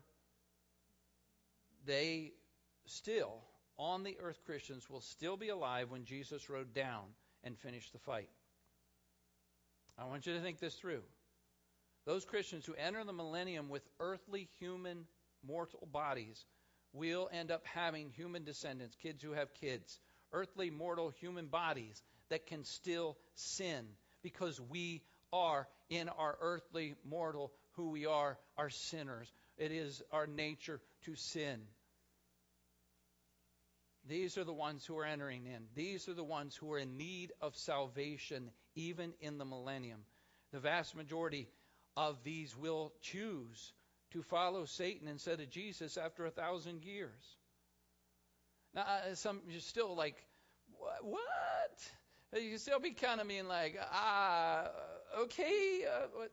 [1.85, 2.31] they
[2.87, 3.43] still,
[3.77, 7.03] on the earth Christians, will still be alive when Jesus rode down
[7.43, 8.31] and finished the fight.
[9.99, 11.03] I want you to think this through.
[12.07, 15.05] Those Christians who enter the millennium with earthly, human,
[15.45, 16.43] mortal bodies
[16.93, 19.99] we'll end up having human descendants, kids who have kids,
[20.31, 23.85] earthly, mortal human bodies that can still sin
[24.21, 29.31] because we are in our earthly, mortal, who we are, are sinners.
[29.57, 31.61] It is our nature to sin.
[34.07, 35.65] These are the ones who are entering in.
[35.75, 39.99] These are the ones who are in need of salvation, even in the millennium.
[40.51, 41.47] The vast majority
[41.95, 43.73] of these will choose
[44.11, 47.37] to follow Satan instead of Jesus after a thousand years.
[48.73, 50.15] Now, some you're still like,
[51.01, 51.19] what?
[52.33, 54.67] You still be kind of being like, ah,
[55.21, 56.25] okay, uh,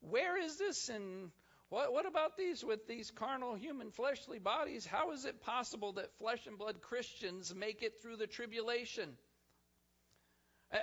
[0.00, 1.30] where is this and
[1.68, 4.84] what, what about these with these carnal, human, fleshly bodies?
[4.84, 9.08] How is it possible that flesh and blood Christians make it through the tribulation?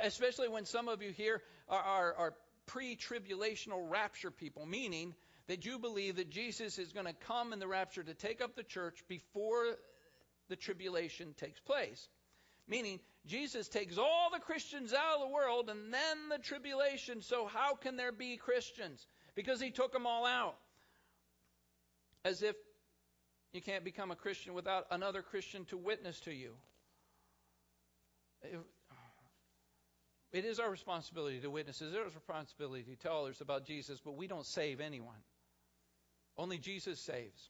[0.03, 2.33] Especially when some of you here are, are, are
[2.65, 5.13] pre tribulational rapture people, meaning
[5.49, 8.55] that you believe that Jesus is going to come in the rapture to take up
[8.55, 9.65] the church before
[10.47, 12.07] the tribulation takes place.
[12.67, 17.23] Meaning, Jesus takes all the Christians out of the world and then the tribulation.
[17.23, 19.07] So, how can there be Christians?
[19.33, 20.55] Because he took them all out.
[22.23, 22.55] As if
[23.51, 26.51] you can't become a Christian without another Christian to witness to you.
[30.31, 31.81] It is our responsibility to witness.
[31.81, 35.17] It is our responsibility to tell others about Jesus, but we don't save anyone.
[36.39, 37.49] Only Jesus saves.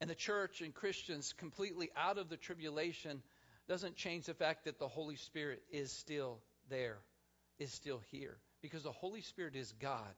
[0.00, 3.22] And the church and Christians completely out of the tribulation
[3.68, 6.38] doesn't change the fact that the Holy Spirit is still
[6.70, 6.96] there,
[7.58, 8.38] is still here.
[8.62, 10.14] Because the Holy Spirit is God.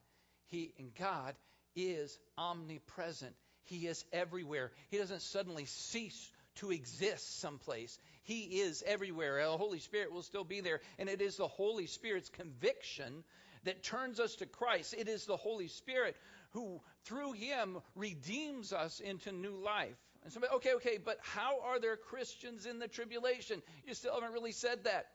[0.47, 1.35] He and God
[1.75, 3.35] is omnipresent.
[3.65, 4.71] He is everywhere.
[4.89, 7.99] He doesn't suddenly cease to exist someplace.
[8.23, 9.43] He is everywhere.
[9.45, 10.81] The Holy Spirit will still be there.
[11.01, 13.25] And it is the Holy Spirit's conviction
[13.65, 14.95] that turns us to Christ.
[14.97, 16.17] It is the Holy Spirit
[16.51, 19.97] who, through Him, redeems us into new life.
[20.23, 23.63] And somebody, okay, okay, but how are there Christians in the tribulation?
[23.87, 25.07] You still haven't really said that.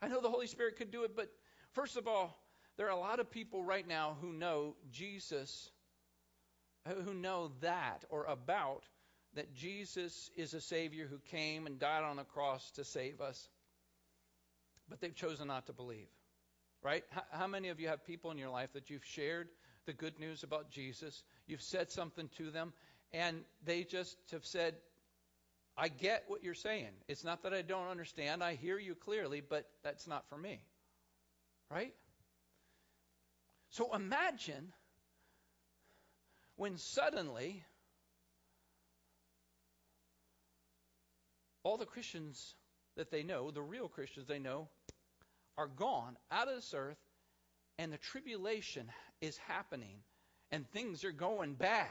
[0.00, 1.30] I know the Holy Spirit could do it, but
[1.72, 2.38] first of all,
[2.76, 5.70] there are a lot of people right now who know Jesus,
[7.04, 8.84] who know that or about
[9.34, 13.48] that Jesus is a Savior who came and died on the cross to save us,
[14.88, 16.08] but they've chosen not to believe.
[16.82, 17.04] Right?
[17.30, 19.48] How many of you have people in your life that you've shared
[19.86, 21.22] the good news about Jesus?
[21.46, 22.72] You've said something to them,
[23.12, 24.74] and they just have said,
[25.76, 26.90] I get what you're saying.
[27.08, 28.42] It's not that I don't understand.
[28.42, 30.60] I hear you clearly, but that's not for me.
[31.70, 31.94] Right?
[33.70, 34.72] So imagine
[36.56, 37.64] when suddenly
[41.62, 42.54] all the Christians
[42.96, 44.68] that they know, the real Christians they know,
[45.56, 46.98] are gone out of this earth,
[47.78, 48.90] and the tribulation
[49.22, 49.96] is happening,
[50.50, 51.86] and things are going bad.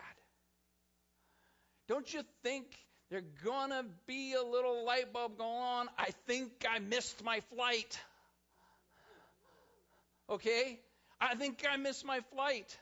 [1.87, 2.65] Don't you think
[3.09, 5.89] there's gonna be a little light bulb going on?
[5.97, 7.99] I think I missed my flight.
[10.29, 10.79] Okay?
[11.19, 12.77] I think I missed my flight.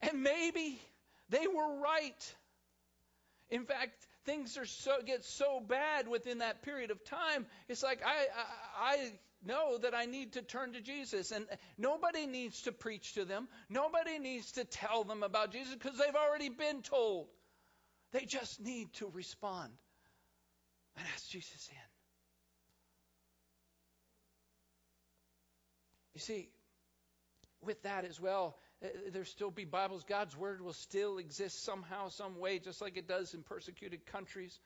[0.00, 0.80] And maybe
[1.28, 2.34] they were right.
[3.50, 7.46] In fact, things are so get so bad within that period of time.
[7.68, 9.12] It's like I, I, I
[9.44, 11.46] know that I need to turn to Jesus, and
[11.78, 13.48] nobody needs to preach to them.
[13.68, 17.28] Nobody needs to tell them about Jesus because they've already been told.
[18.12, 19.72] They just need to respond
[20.96, 21.76] and ask Jesus in.
[26.14, 26.48] You see,
[27.62, 30.04] with that as well, uh, there still be Bibles.
[30.04, 34.58] God's Word will still exist somehow, some way, just like it does in persecuted countries.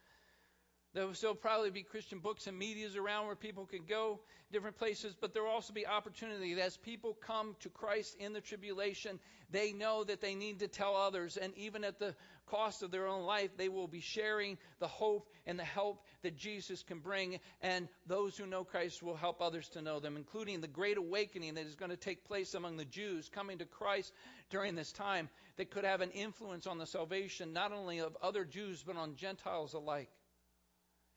[0.96, 4.18] There will still probably be Christian books and medias around where people can go
[4.50, 6.54] different places, but there will also be opportunity.
[6.54, 10.68] That as people come to Christ in the tribulation, they know that they need to
[10.68, 12.14] tell others, and even at the
[12.46, 16.35] cost of their own life, they will be sharing the hope and the help that
[16.35, 20.62] Jesus can bring, and those who know Christ will help others to know them, including
[20.62, 24.14] the great awakening that is going to take place among the Jews coming to Christ
[24.48, 25.28] during this time
[25.59, 29.16] that could have an influence on the salvation not only of other Jews but on
[29.16, 30.09] Gentiles alike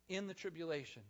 [0.09, 1.03] in the tribulation.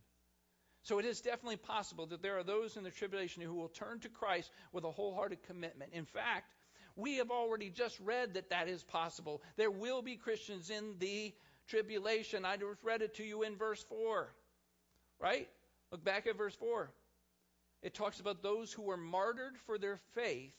[0.83, 3.99] So it is definitely possible that there are those in the tribulation who will turn
[4.01, 5.91] to Christ with a wholehearted commitment.
[5.93, 6.53] In fact,
[6.95, 9.41] we have already just read that that is possible.
[9.57, 11.33] There will be Christians in the
[11.67, 12.45] tribulation.
[12.45, 14.33] I just read it to you in verse 4.
[15.19, 15.49] Right?
[15.91, 16.89] Look back at verse 4.
[17.81, 20.53] It talks about those who were martyred for their faith,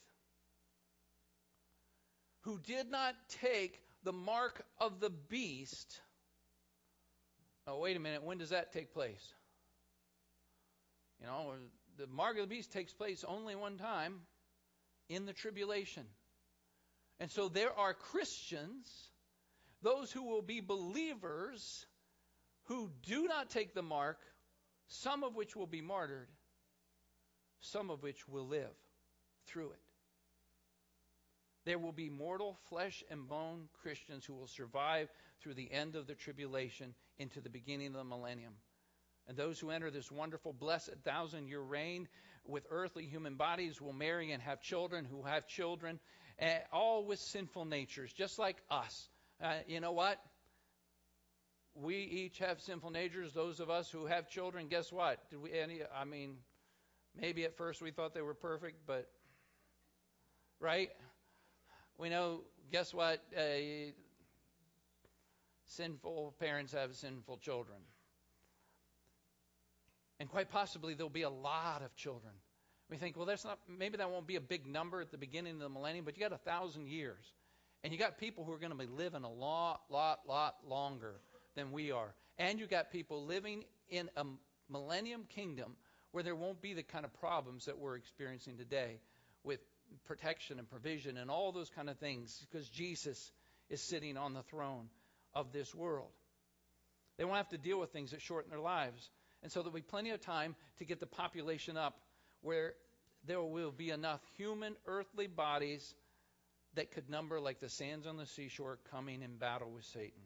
[2.43, 6.01] who did not take the mark of the beast
[7.71, 8.25] Oh, wait a minute.
[8.25, 9.23] When does that take place?
[11.21, 11.53] You know,
[11.99, 14.15] the mark of the beast takes place only one time
[15.09, 16.05] in the tribulation.
[17.21, 18.91] And so there are Christians,
[19.83, 21.87] those who will be believers,
[22.65, 24.19] who do not take the mark,
[24.89, 26.29] some of which will be martyred,
[27.61, 28.75] some of which will live
[29.47, 29.81] through it.
[31.67, 35.09] There will be mortal flesh and bone Christians who will survive
[35.43, 38.55] through the end of the tribulation into the beginning of the millennium.
[39.29, 42.09] And those who enter this wonderful, blessed thousand year reign
[42.47, 46.01] with earthly human bodies will marry and have children who have children,
[46.41, 49.09] uh, all with sinful natures, just like us.
[49.43, 50.19] Uh, you know what?
[51.75, 53.33] We each have sinful natures.
[53.33, 55.19] Those of us who have children, guess what?
[55.31, 55.81] Did we any?
[55.95, 56.39] I mean,
[57.19, 59.09] maybe at first we thought they were perfect, but
[60.59, 60.91] right?
[61.99, 62.41] We know.
[62.73, 63.21] Guess what?
[63.37, 63.93] Uh,
[65.71, 67.79] sinful parents have sinful children.
[70.19, 72.33] And quite possibly there'll be a lot of children.
[72.91, 75.55] We think, well, that's not, maybe that won't be a big number at the beginning
[75.55, 77.25] of the millennium, but you got a thousand years.
[77.83, 81.15] And you got people who are going to be living a lot, lot, lot longer
[81.55, 82.15] than we are.
[82.37, 84.25] And you got people living in a
[84.69, 85.77] millennium kingdom
[86.11, 88.99] where there won't be the kind of problems that we're experiencing today
[89.45, 89.61] with
[90.07, 93.33] protection and provision and all those kind of things because Jesus
[93.71, 94.89] is sitting on the throne
[95.35, 96.11] of this world.
[97.19, 99.11] They won't have to deal with things that shorten their lives.
[99.43, 102.01] And so there'll be plenty of time to get the population up
[102.43, 102.75] where
[103.27, 105.95] there will be enough human earthly bodies
[106.75, 110.23] that could number like the sands on the seashore coming in battle with Satan.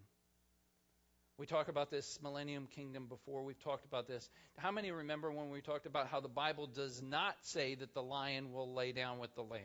[1.36, 3.42] We talk about this millennium kingdom before.
[3.42, 4.30] We've talked about this.
[4.56, 8.02] How many remember when we talked about how the Bible does not say that the
[8.02, 9.60] lion will lay down with the lamb?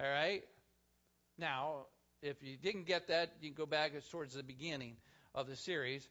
[0.00, 0.42] All right?
[1.36, 1.86] Now,
[2.22, 4.96] if you didn't get that, you can go back towards the beginning
[5.34, 6.08] of the series.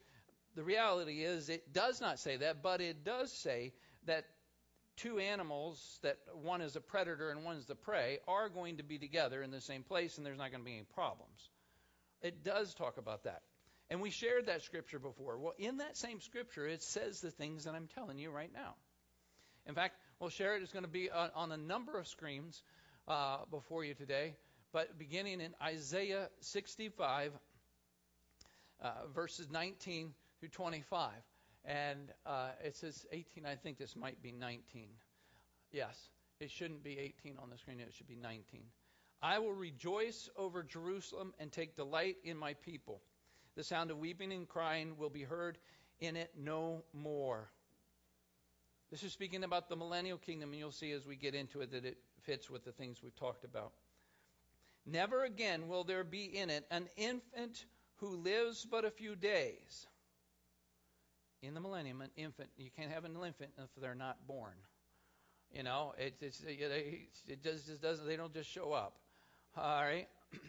[0.56, 3.74] The reality is, it does not say that, but it does say
[4.06, 4.26] that
[4.98, 8.84] two animals, that one is a predator and one is the prey, are going to
[8.84, 11.50] be together in the same place, and there's not going to be any problems.
[12.22, 13.42] It does talk about that.
[13.90, 15.38] And we shared that scripture before.
[15.38, 18.76] Well, in that same scripture, it says the things that I'm telling you right now.
[19.68, 20.64] In fact, we'll share it.
[20.64, 22.64] It's going to be on, on a number of screens
[23.08, 24.36] uh, before you today,
[24.76, 27.32] but beginning in Isaiah 65,
[28.82, 31.12] uh, verses 19 through 25.
[31.64, 33.46] And uh, it says 18.
[33.46, 34.90] I think this might be 19.
[35.72, 36.10] Yes,
[36.42, 37.80] it shouldn't be 18 on the screen.
[37.80, 38.64] It should be 19.
[39.22, 43.00] I will rejoice over Jerusalem and take delight in my people.
[43.56, 45.58] The sound of weeping and crying will be heard
[46.02, 47.50] in it no more.
[48.92, 51.72] This is speaking about the millennial kingdom, and you'll see as we get into it
[51.72, 53.72] that it fits with the things we've talked about.
[54.86, 57.66] Never again will there be in it an infant
[57.98, 59.88] who lives but a few days.
[61.42, 64.54] In the millennium, an infant, you can't have an infant if they're not born.
[65.52, 68.98] You know, it, it's, it just, just doesn't, they don't just show up.
[69.58, 70.08] All right?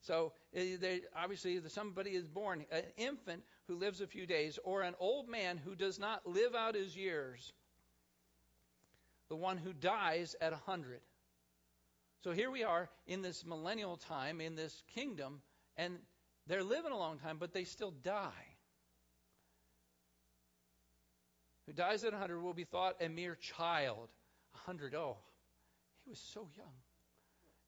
[0.00, 4.82] so eh, they, obviously, somebody is born, an infant who lives a few days, or
[4.82, 7.52] an old man who does not live out his years,
[9.28, 11.00] the one who dies at a hundred.
[12.24, 15.40] So here we are in this millennial time, in this kingdom,
[15.76, 15.98] and
[16.46, 18.56] they're living a long time, but they still die.
[21.66, 24.08] Who dies at 100 will be thought a mere child.
[24.52, 25.18] 100, oh,
[26.04, 26.72] he was so young.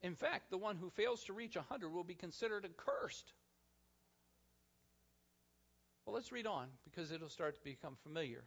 [0.03, 3.32] In fact, the one who fails to reach 100 will be considered accursed.
[6.05, 8.42] Well, let's read on because it'll start to become familiar.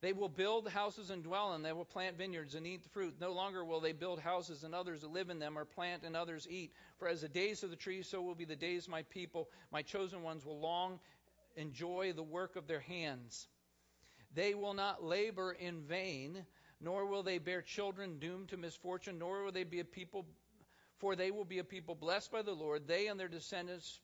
[0.00, 1.62] They will build houses and dwell in.
[1.62, 1.68] them.
[1.68, 3.16] They will plant vineyards and eat the fruit.
[3.20, 6.46] No longer will they build houses and others live in them, or plant and others
[6.48, 6.72] eat.
[6.98, 9.48] For as the days of the trees, so will be the days of my people.
[9.72, 11.00] My chosen ones will long
[11.56, 13.48] enjoy the work of their hands.
[14.34, 16.44] They will not labor in vain,
[16.80, 20.26] nor will they bear children doomed to misfortune, nor will they be a people,
[20.98, 23.98] for they will be a people blessed by the Lord, they and their descendants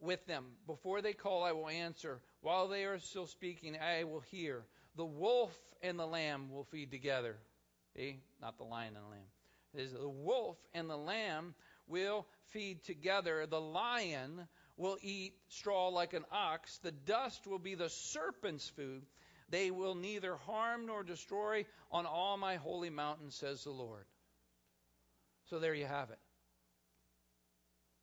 [0.00, 0.46] with them.
[0.66, 2.20] Before they call, I will answer.
[2.40, 4.64] While they are still speaking, I will hear.
[4.96, 7.36] The wolf and the lamb will feed together.
[7.96, 8.20] See?
[8.40, 9.26] Not the lion and the lamb.
[9.74, 11.54] It is the wolf and the lamb
[11.86, 13.46] will feed together.
[13.46, 16.78] The lion will eat straw like an ox.
[16.78, 19.02] The dust will be the serpent's food.
[19.48, 24.06] They will neither harm nor destroy on all my holy mountain, says the Lord.
[25.50, 26.18] So there you have it.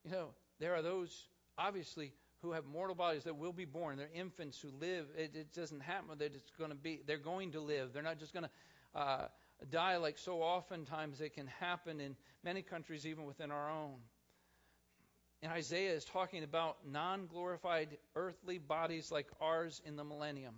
[0.04, 0.28] You know,
[0.60, 1.26] there are those,
[1.58, 2.12] obviously,
[2.42, 3.98] who have mortal bodies that will be born.
[3.98, 5.06] They're infants who live.
[5.16, 7.00] It, it doesn't happen that it's going to be.
[7.06, 7.92] They're going to live.
[7.92, 9.26] They're not just going to uh,
[9.70, 13.96] die like so oftentimes it can happen in many countries, even within our own.
[15.42, 20.54] And Isaiah is talking about non glorified earthly bodies like ours in the millennium.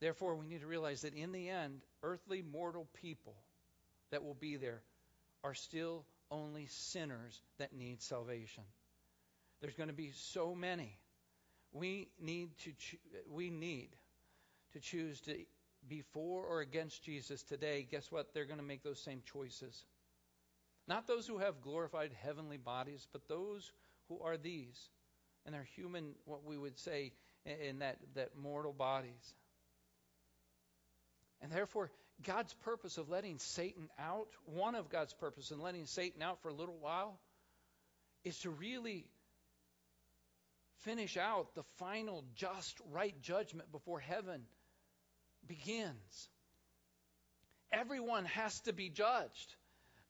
[0.00, 3.34] Therefore, we need to realize that in the end, earthly mortal people
[4.10, 4.80] that will be there
[5.44, 8.64] are still only sinners that need salvation.
[9.60, 10.98] There's going to be so many.
[11.72, 12.98] We need to cho-
[13.30, 13.90] we need
[14.72, 15.36] to choose to
[15.88, 17.86] be for or against Jesus today.
[17.90, 18.32] Guess what?
[18.32, 19.84] They're going to make those same choices.
[20.86, 23.72] Not those who have glorified heavenly bodies, but those
[24.08, 24.88] who are these,
[25.46, 27.12] and are human, what we would say,
[27.44, 29.34] in that, that mortal bodies.
[31.40, 31.90] And therefore,
[32.24, 36.48] God's purpose of letting Satan out, one of God's purpose in letting Satan out for
[36.48, 37.18] a little while,
[38.24, 39.06] is to really
[40.80, 44.42] finish out the final just right judgment before heaven
[45.46, 46.28] begins.
[47.72, 49.54] Everyone has to be judged.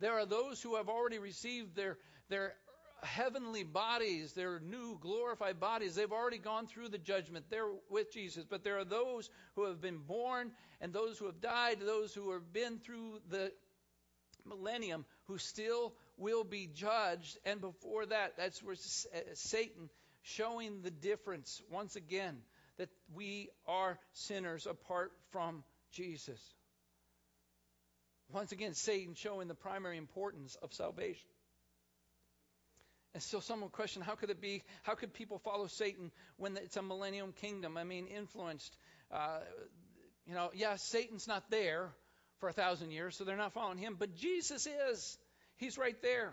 [0.01, 1.99] There are those who have already received their,
[2.29, 2.55] their
[3.03, 5.95] heavenly bodies, their new glorified bodies.
[5.95, 7.47] They've already gone through the judgment.
[7.51, 8.45] They're with Jesus.
[8.49, 12.33] But there are those who have been born and those who have died, those who
[12.33, 13.53] have been through the
[14.47, 17.39] millennium who still will be judged.
[17.45, 18.77] And before that, that's where
[19.35, 19.91] Satan
[20.23, 22.37] showing the difference once again
[22.79, 26.41] that we are sinners apart from Jesus.
[28.33, 31.29] Once again, Satan showing the primary importance of salvation.
[33.13, 36.57] And so someone will question, how could it be, how could people follow Satan when
[36.57, 37.77] it's a millennium kingdom?
[37.77, 38.77] I mean, influenced.
[39.11, 39.41] Uh,
[40.27, 41.91] you know, yeah, Satan's not there
[42.39, 43.97] for a thousand years, so they're not following him.
[43.99, 45.19] But Jesus is.
[45.57, 46.33] He's right there.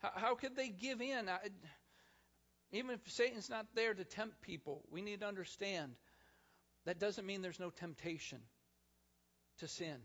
[0.00, 1.28] How, how could they give in?
[1.28, 1.38] I,
[2.72, 5.92] even if Satan's not there to tempt people, we need to understand
[6.84, 8.38] that doesn't mean there's no temptation
[9.58, 9.96] to sin.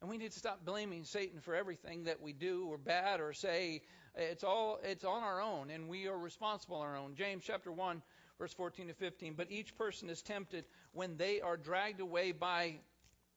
[0.00, 3.32] And we need to stop blaming Satan for everything that we do or bad or
[3.32, 3.82] say.
[4.14, 7.14] It's all it's on our own and we are responsible on our own.
[7.14, 8.02] James chapter 1
[8.38, 9.34] verse 14 to 15.
[9.34, 12.76] But each person is tempted when they are dragged away by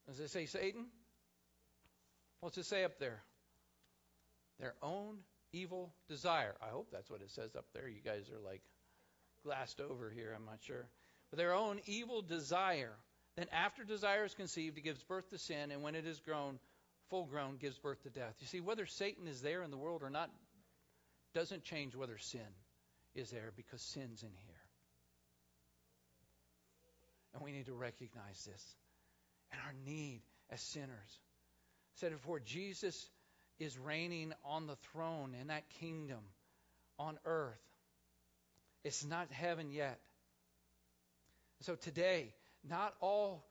[0.08, 0.86] does it say Satan?
[2.40, 3.22] What's it say up there?
[4.60, 5.18] Their own
[5.54, 6.56] evil desire.
[6.62, 7.88] I hope that's what it says up there.
[7.88, 8.62] You guys are like
[9.44, 10.88] glassed over here, I'm not sure.
[11.30, 12.96] But their own evil desire
[13.38, 16.60] then, after desire is conceived, it gives birth to sin, and when it is grown,
[17.10, 18.36] full grown, gives birth to death.
[18.40, 20.30] You see, whether Satan is there in the world or not
[21.34, 22.42] doesn't change whether sin
[23.16, 24.56] is there because sin's in here.
[27.34, 28.76] And we need to recognize this
[29.52, 31.20] and our need as sinners.
[31.96, 33.10] Said before, Jesus
[33.60, 36.22] is reigning on the throne in that kingdom
[36.98, 37.60] on earth.
[38.84, 40.00] It's not heaven yet.
[41.62, 42.34] So today,
[42.68, 43.46] not all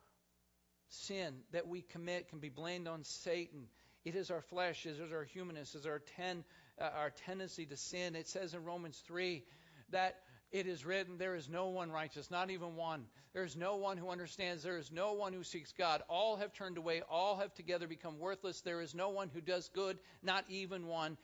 [0.89, 3.67] sin that we commit can be blamed on Satan.
[4.03, 6.43] It is our flesh, it is our humanness, it is our, ten,
[6.81, 8.15] uh, our tendency to sin.
[8.15, 9.43] It says in Romans 3
[9.91, 10.15] that
[10.51, 13.05] it is written, There is no one righteous, not even one.
[13.33, 14.63] There is no one who understands.
[14.63, 16.01] There is no one who seeks God.
[16.09, 17.01] All have turned away.
[17.09, 18.61] All have together become worthless.
[18.61, 21.17] There is no one who does good, not even one.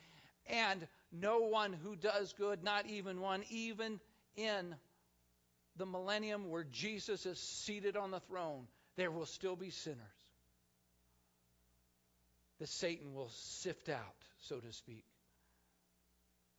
[0.48, 4.00] And no one who does good, not even one, even
[4.38, 4.76] in
[5.76, 9.98] the millennium where Jesus is seated on the throne, there will still be sinners
[12.60, 15.06] that Satan will sift out, so to speak,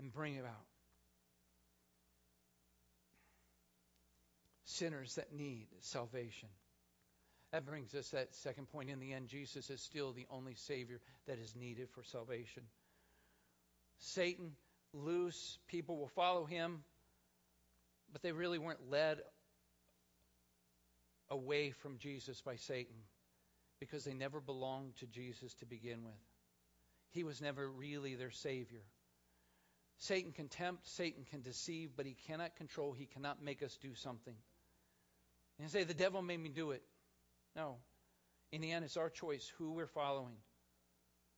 [0.00, 0.52] and bring about.
[4.64, 6.48] Sinners that need salvation.
[7.52, 8.90] That brings us that second point.
[8.90, 12.62] In the end, Jesus is still the only Savior that is needed for salvation.
[13.98, 14.52] Satan,
[14.92, 16.82] loose, people will follow him
[18.12, 19.18] but they really weren't led
[21.30, 22.96] away from Jesus by Satan
[23.80, 26.14] because they never belonged to Jesus to begin with.
[27.10, 28.82] He was never really their Savior.
[29.98, 33.94] Satan can tempt, Satan can deceive, but he cannot control, he cannot make us do
[33.94, 34.34] something.
[35.58, 36.82] And you say, the devil made me do it.
[37.56, 37.76] No.
[38.52, 40.36] In the end, it's our choice who we're following.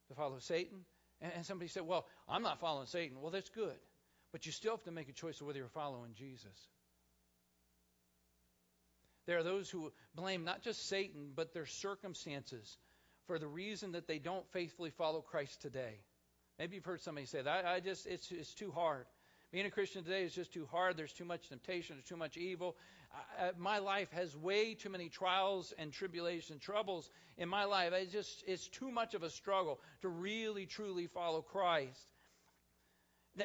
[0.08, 0.80] To follow Satan.
[1.20, 3.20] And somebody said, well, I'm not following Satan.
[3.20, 3.76] Well, that's good.
[4.32, 6.68] But you still have to make a choice of whether you're following Jesus.
[9.26, 12.76] There are those who blame not just Satan, but their circumstances
[13.26, 16.00] for the reason that they don't faithfully follow Christ today.
[16.60, 17.64] Maybe you've heard somebody say that.
[17.64, 19.06] I, just, it's, it's too hard.
[19.50, 20.94] Being a Christian today is just too hard.
[20.94, 21.96] There's too much temptation.
[21.96, 22.76] There's too much evil.
[23.40, 27.08] I, my life has way too many trials and tribulations, troubles
[27.38, 27.94] in my life.
[27.94, 31.98] It's just, it's too much of a struggle to really, truly follow Christ.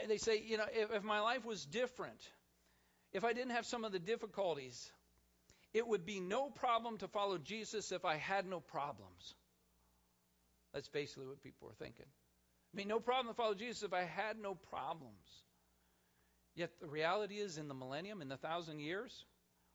[0.10, 2.20] They say, you know, if, if my life was different,
[3.14, 4.92] if I didn't have some of the difficulties,
[5.74, 9.36] it would be no problem to follow Jesus if I had no problems.
[10.74, 12.08] That's basically what people are thinking.
[12.76, 15.44] I mean, no problem to follow Jesus if I had no problems.
[16.56, 19.24] Yet the reality is, in the millennium, in the thousand years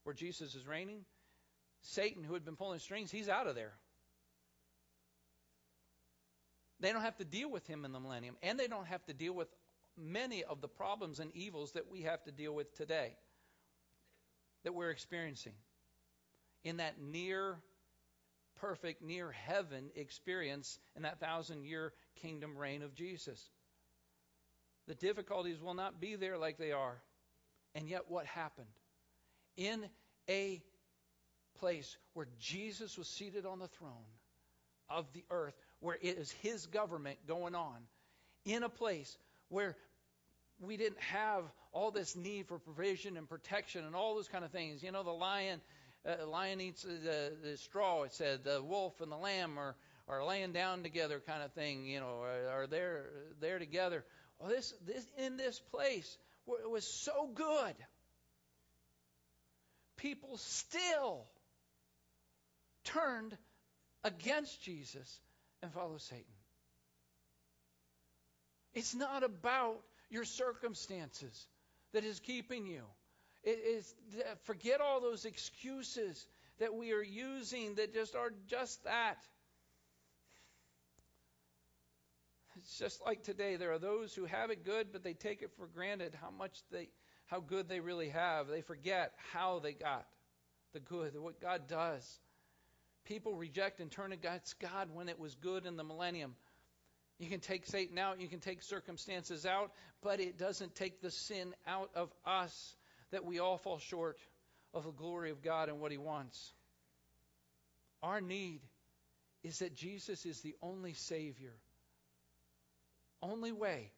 [0.05, 1.07] where Jesus is reigning,
[1.81, 3.73] Satan, who had been pulling strings, he's out of there.
[6.81, 9.15] They don't have to deal with him in the millennium, and they don't have to
[9.15, 9.49] deal with
[9.97, 13.17] many of the problems and evils that we have to deal with today,
[14.65, 15.55] that we're experiencing.
[16.65, 17.61] In that near
[18.61, 23.43] perfect, near heaven experience in that thousand year kingdom reign of Jesus.
[24.87, 27.01] The difficulties will not be there like they are.
[27.75, 28.67] And yet, what happened?
[29.57, 29.89] In
[30.29, 30.61] a
[31.59, 33.93] place where Jesus was seated on the throne
[34.89, 37.77] of the earth, where it is his government going on,
[38.45, 39.17] in a place
[39.49, 39.77] where
[40.61, 44.51] we didn't have all this need for provision and protection and all those kind of
[44.51, 44.83] things.
[44.83, 45.61] You know, the lion,
[46.07, 48.03] uh, lion eats the, the straw.
[48.03, 49.77] It said the wolf and the lamb are
[50.11, 51.87] are laying down together, kind of thing.
[51.87, 53.07] You know, are, are there
[53.41, 54.05] there together.
[54.39, 57.75] Well, this this in this place it was so good.
[59.97, 61.27] People still
[62.85, 63.37] turned
[64.03, 65.21] against Jesus
[65.63, 66.25] and followed Satan.
[68.73, 69.81] It's not about
[70.11, 71.47] your circumstances
[71.93, 72.83] that is keeping you.
[73.43, 73.95] It is
[74.45, 76.27] forget all those excuses
[76.59, 79.19] that we are using that just are just that.
[82.71, 83.57] It's just like today.
[83.57, 86.57] There are those who have it good, but they take it for granted how much
[86.71, 86.89] they,
[87.27, 88.49] how good they really have.
[88.49, 90.07] They forget how they got
[90.73, 92.21] the good, what God does
[93.11, 96.35] people reject and turn against God when it was good in the millennium.
[97.19, 101.11] You can take Satan out, you can take circumstances out, but it doesn't take the
[101.11, 102.77] sin out of us
[103.11, 104.19] that we all fall short
[104.73, 106.53] of the glory of God and what He wants.
[108.03, 108.61] Our need
[109.43, 111.55] is that Jesus is the only Savior,
[113.23, 113.93] only way.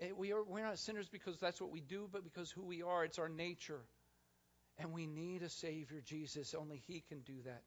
[0.00, 2.82] Eh, we are, we're not sinners because that's what we do, but because who we
[2.82, 3.04] are.
[3.04, 3.80] It's our nature.
[4.78, 6.54] And we need a Savior, Jesus.
[6.54, 7.62] Only He can do that.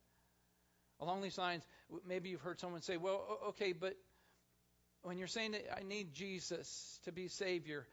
[1.00, 1.64] Along these lines,
[2.06, 3.96] maybe you've heard someone say, well, okay, but
[5.04, 7.88] when you're saying that I need Jesus to be Savior,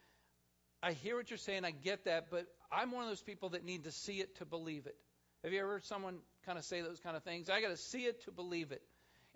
[0.83, 3.65] I hear what you're saying, I get that, but I'm one of those people that
[3.65, 4.97] need to see it to believe it.
[5.45, 7.49] Have you ever heard someone kind of say those kind of things?
[7.49, 8.83] I got to see it to believe it.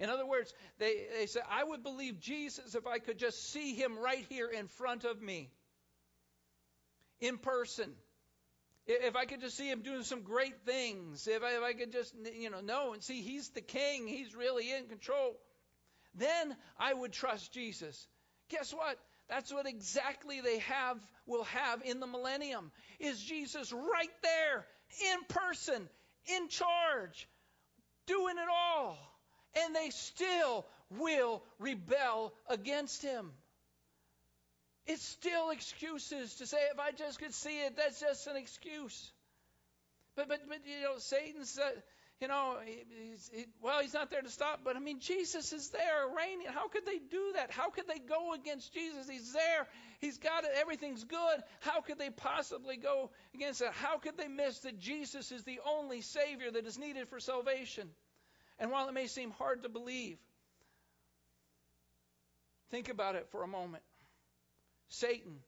[0.00, 3.74] In other words, they, they say, I would believe Jesus if I could just see
[3.74, 5.50] him right here in front of me,
[7.20, 7.92] in person.
[8.86, 11.92] If I could just see him doing some great things, if I, if I could
[11.92, 15.36] just, you know, know and see he's the king, he's really in control,
[16.14, 18.08] then I would trust Jesus.
[18.48, 18.98] Guess what?
[19.28, 22.72] That's what exactly they have will have in the millennium.
[22.98, 24.66] Is Jesus right there
[25.12, 25.88] in person,
[26.36, 27.28] in charge,
[28.06, 28.98] doing it all.
[29.56, 30.66] And they still
[30.98, 33.30] will rebel against him.
[34.86, 39.10] It's still excuses to say, if I just could see it, that's just an excuse.
[40.16, 41.82] But, but, but you know, Satan's, said,
[42.20, 45.68] you know, he's, he, well, he's not there to stop, but I mean, Jesus is
[45.70, 46.46] there reigning.
[46.52, 47.50] How could they do that?
[47.50, 49.08] How could they go against Jesus?
[49.08, 49.66] He's there.
[50.00, 50.50] He's got it.
[50.60, 51.40] Everything's good.
[51.60, 53.72] How could they possibly go against that?
[53.72, 57.88] How could they miss that Jesus is the only Savior that is needed for salvation?
[58.60, 60.18] And while it may seem hard to believe,
[62.70, 63.82] think about it for a moment.
[64.88, 65.38] Satan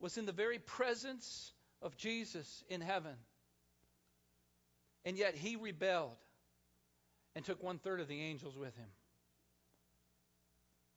[0.00, 1.52] was in the very presence
[1.82, 3.14] of Jesus in heaven.
[5.04, 6.16] And yet he rebelled
[7.36, 8.88] and took one third of the angels with him.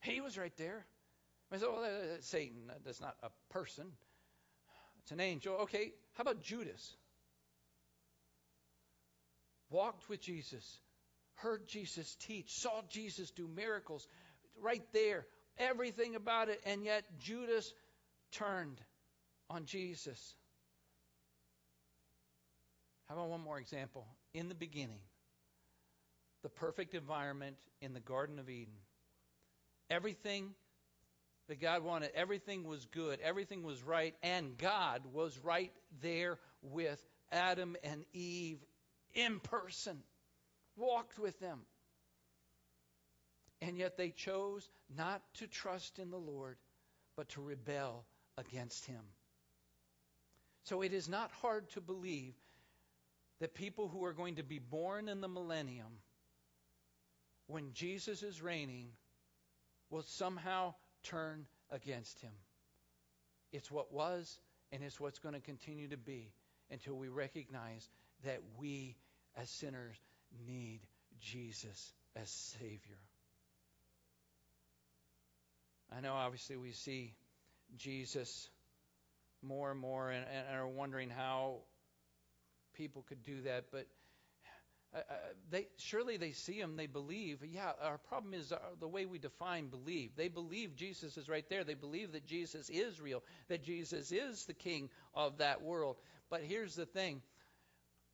[0.01, 0.85] He was right there.
[1.51, 2.61] I said, well, that's Satan.
[2.69, 3.85] Uh, that's not a person.
[5.03, 5.55] It's an angel.
[5.63, 6.95] Okay, how about Judas?
[9.69, 10.79] Walked with Jesus,
[11.35, 14.07] heard Jesus teach, saw Jesus do miracles
[14.61, 15.25] right there,
[15.57, 17.73] everything about it, and yet Judas
[18.31, 18.79] turned
[19.49, 20.35] on Jesus.
[23.07, 24.05] How about one more example?
[24.33, 25.01] In the beginning,
[26.43, 28.73] the perfect environment in the Garden of Eden.
[29.89, 30.51] Everything
[31.49, 37.03] that God wanted, everything was good, everything was right, and God was right there with
[37.31, 38.59] Adam and Eve
[39.13, 39.97] in person,
[40.81, 41.59] walked with them.
[43.61, 46.57] And yet they chose not to trust in the Lord,
[47.15, 48.05] but to rebel
[48.37, 49.03] against Him.
[50.63, 52.33] So it is not hard to believe
[53.39, 55.99] that people who are going to be born in the millennium,
[57.47, 58.89] when Jesus is reigning,
[59.89, 62.31] will somehow turn against him.
[63.51, 64.39] It's what was,
[64.71, 66.31] and it's what's going to continue to be
[66.69, 67.89] until we recognize
[68.23, 68.95] that we,
[69.35, 69.97] as sinners,
[70.47, 70.81] need
[71.19, 72.99] Jesus as Savior.
[75.95, 77.13] I know, obviously, we see
[77.77, 78.49] Jesus
[79.41, 81.57] more and more and, and are wondering how
[82.73, 83.87] people could do that, but
[84.93, 85.13] uh, uh,
[85.49, 87.39] they surely they see him, they believe.
[87.45, 90.11] Yeah, our problem is uh, the way we define believe.
[90.17, 91.63] They believe Jesus is right there.
[91.63, 95.95] They believe that Jesus is real, that Jesus is the King of that world.
[96.29, 97.21] But here's the thing: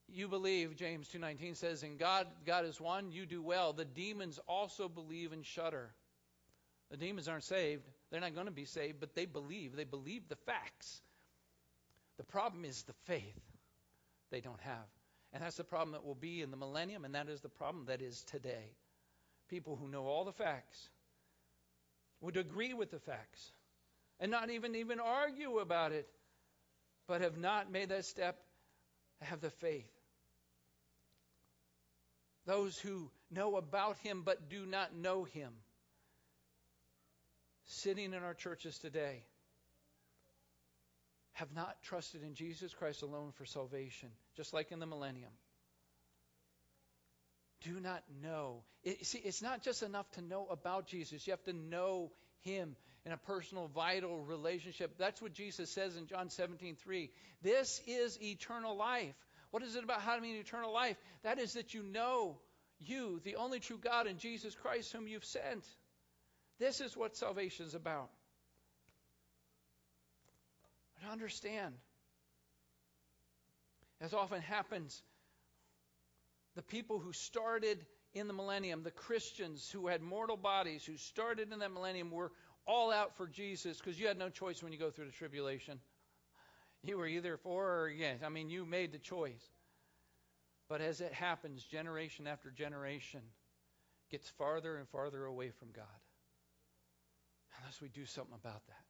[0.10, 3.12] you believe, James 2:19 says, "In God, God is one.
[3.12, 5.94] You do well." The demons also believe and shudder.
[6.90, 9.76] The demons aren't saved; they're not going to be saved, but they believe.
[9.76, 11.02] They believe the facts.
[12.18, 13.40] The problem is the faith
[14.30, 14.88] they don't have.
[15.34, 17.86] And that's the problem that will be in the millennium, and that is the problem
[17.86, 18.76] that is today.
[19.50, 20.90] People who know all the facts
[22.22, 23.52] would agree with the facts
[24.20, 26.08] and not even even argue about it,
[27.08, 28.38] but have not made that step,
[29.22, 29.97] have the faith.
[32.48, 35.52] Those who know about him but do not know him.
[37.66, 39.22] Sitting in our churches today
[41.34, 45.30] have not trusted in Jesus Christ alone for salvation, just like in the millennium.
[47.62, 48.64] Do not know.
[48.84, 51.28] It, see, it's not just enough to know about Jesus.
[51.28, 52.12] You have to know
[52.44, 54.98] him in a personal, vital relationship.
[54.98, 57.10] That's what Jesus says in John 17, 3.
[57.42, 59.16] This is eternal life.
[59.52, 60.98] What is it about having eternal life?
[61.24, 62.38] That is that you know
[62.80, 65.66] you, the only true God, and Jesus Christ, whom you've sent.
[66.60, 68.10] This is what salvation is about.
[70.96, 71.76] But understand,
[74.02, 75.02] as often happens,
[76.56, 81.52] the people who started in the millennium, the Christians who had mortal bodies, who started
[81.52, 82.32] in that millennium, were
[82.66, 85.80] all out for Jesus because you had no choice when you go through the tribulation.
[86.84, 88.24] You were either for or against.
[88.24, 89.44] I mean, you made the choice.
[90.70, 93.22] But as it happens, generation after generation
[94.12, 95.86] gets farther and farther away from God.
[97.60, 98.86] Unless we do something about that.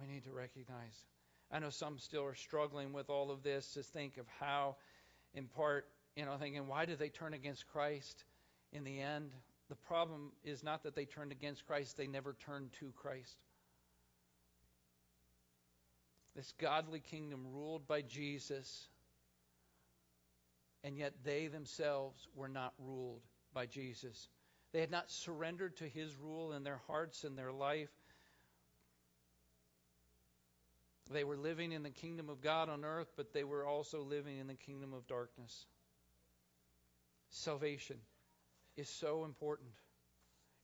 [0.00, 1.04] We need to recognize.
[1.50, 4.76] I know some still are struggling with all of this to think of how,
[5.34, 8.24] in part, you know, thinking, why did they turn against Christ
[8.72, 9.30] in the end?
[9.68, 13.38] The problem is not that they turned against Christ, they never turned to Christ.
[16.38, 18.86] This godly kingdom ruled by Jesus,
[20.84, 23.22] and yet they themselves were not ruled
[23.52, 24.28] by Jesus.
[24.72, 27.90] They had not surrendered to his rule in their hearts and their life.
[31.10, 34.38] They were living in the kingdom of God on earth, but they were also living
[34.38, 35.66] in the kingdom of darkness.
[37.30, 37.96] Salvation
[38.76, 39.70] is so important.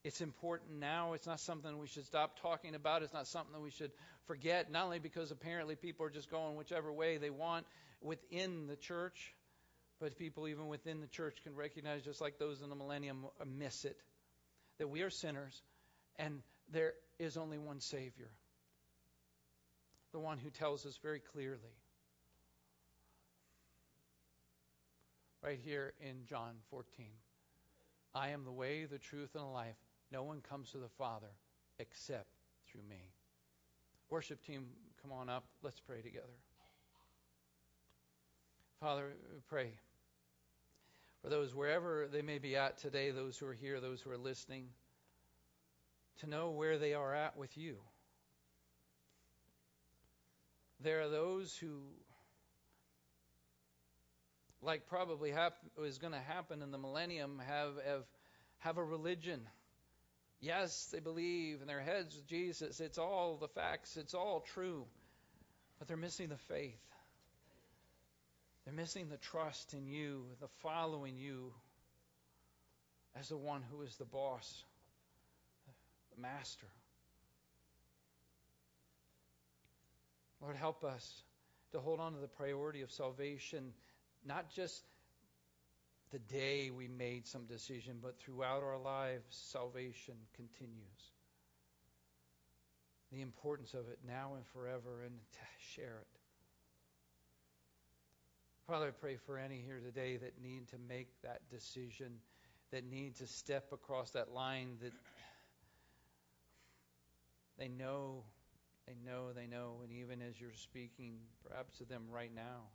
[0.05, 1.15] It's important now.
[1.15, 3.03] It's not something we should stop talking about.
[3.03, 3.91] It's not something that we should
[4.27, 7.67] forget, not only because apparently people are just going whichever way they want
[8.03, 9.35] within the church,
[10.01, 13.45] but people even within the church can recognize, just like those in the millennium, uh,
[13.47, 13.97] miss it,
[14.79, 15.63] that we are sinners
[16.17, 18.31] and there is only one Savior
[20.15, 21.59] the one who tells us very clearly.
[25.43, 27.07] Right here in John 14
[28.15, 29.75] I am the way, the truth, and the life.
[30.15, 31.27] No one comes to the Father
[31.81, 32.29] except
[32.71, 33.11] through me.
[34.11, 34.67] Worship team,
[35.03, 35.43] come on up.
[35.61, 36.29] Let's pray together.
[38.79, 39.11] Father,
[39.49, 39.73] pray
[41.21, 44.17] for those wherever they may be at today, those who are here, those who are
[44.17, 44.69] listening,
[46.21, 47.79] to know where they are at with you.
[50.79, 51.81] There are those who,
[54.63, 58.05] like probably hap- is going to happen in the millennium, have, have,
[58.59, 59.41] have a religion.
[60.45, 62.79] Yes, they believe in their heads Jesus.
[62.79, 64.85] It's all the facts, it's all true.
[65.79, 66.79] But they're missing the faith.
[68.65, 71.53] They're missing the trust in you, the following you
[73.19, 74.65] as the one who is the boss,
[76.15, 76.67] the master.
[80.43, 81.23] Lord, help us
[81.73, 83.73] to hold on to the priority of salvation,
[84.27, 84.83] not just
[86.15, 91.11] the day we made some decision, but throughout our lives, salvation continues.
[93.11, 95.39] The importance of it now and forever, and to
[95.75, 96.21] share it.
[98.69, 102.13] Father, I pray for any here today that need to make that decision,
[102.71, 104.93] that need to step across that line, that
[107.59, 108.23] they know
[108.87, 111.15] they know, they know, and even as you're speaking,
[111.49, 112.69] perhaps to them right now,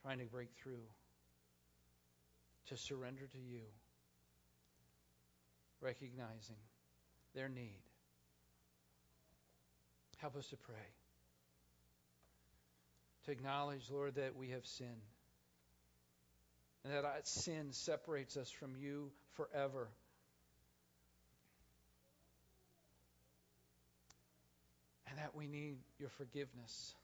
[0.00, 0.84] trying to break through,
[2.68, 3.62] to surrender to you,
[5.80, 6.56] recognizing
[7.34, 7.82] their need.
[10.18, 10.74] Help us to pray.
[13.26, 14.90] To acknowledge, Lord, that we have sinned.
[16.84, 19.88] And that sin separates us from you forever.
[25.14, 26.94] and that we need your forgiveness.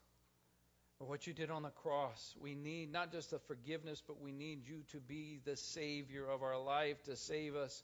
[1.01, 4.31] For what you did on the cross, we need not just the forgiveness, but we
[4.31, 7.81] need you to be the Savior of our life, to save us.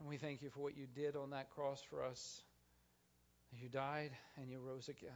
[0.00, 2.42] And we thank you for what you did on that cross for us.
[3.60, 5.10] You died and you rose again.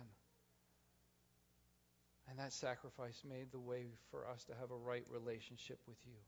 [2.28, 6.18] And that sacrifice made the way for us to have a right relationship with you.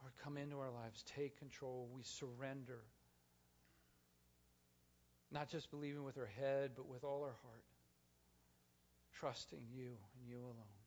[0.00, 1.02] Lord, come into our lives.
[1.16, 1.88] Take control.
[1.92, 2.84] We surrender.
[5.32, 7.64] Not just believing with our head, but with all our heart.
[9.14, 10.81] Trusting you and you alone.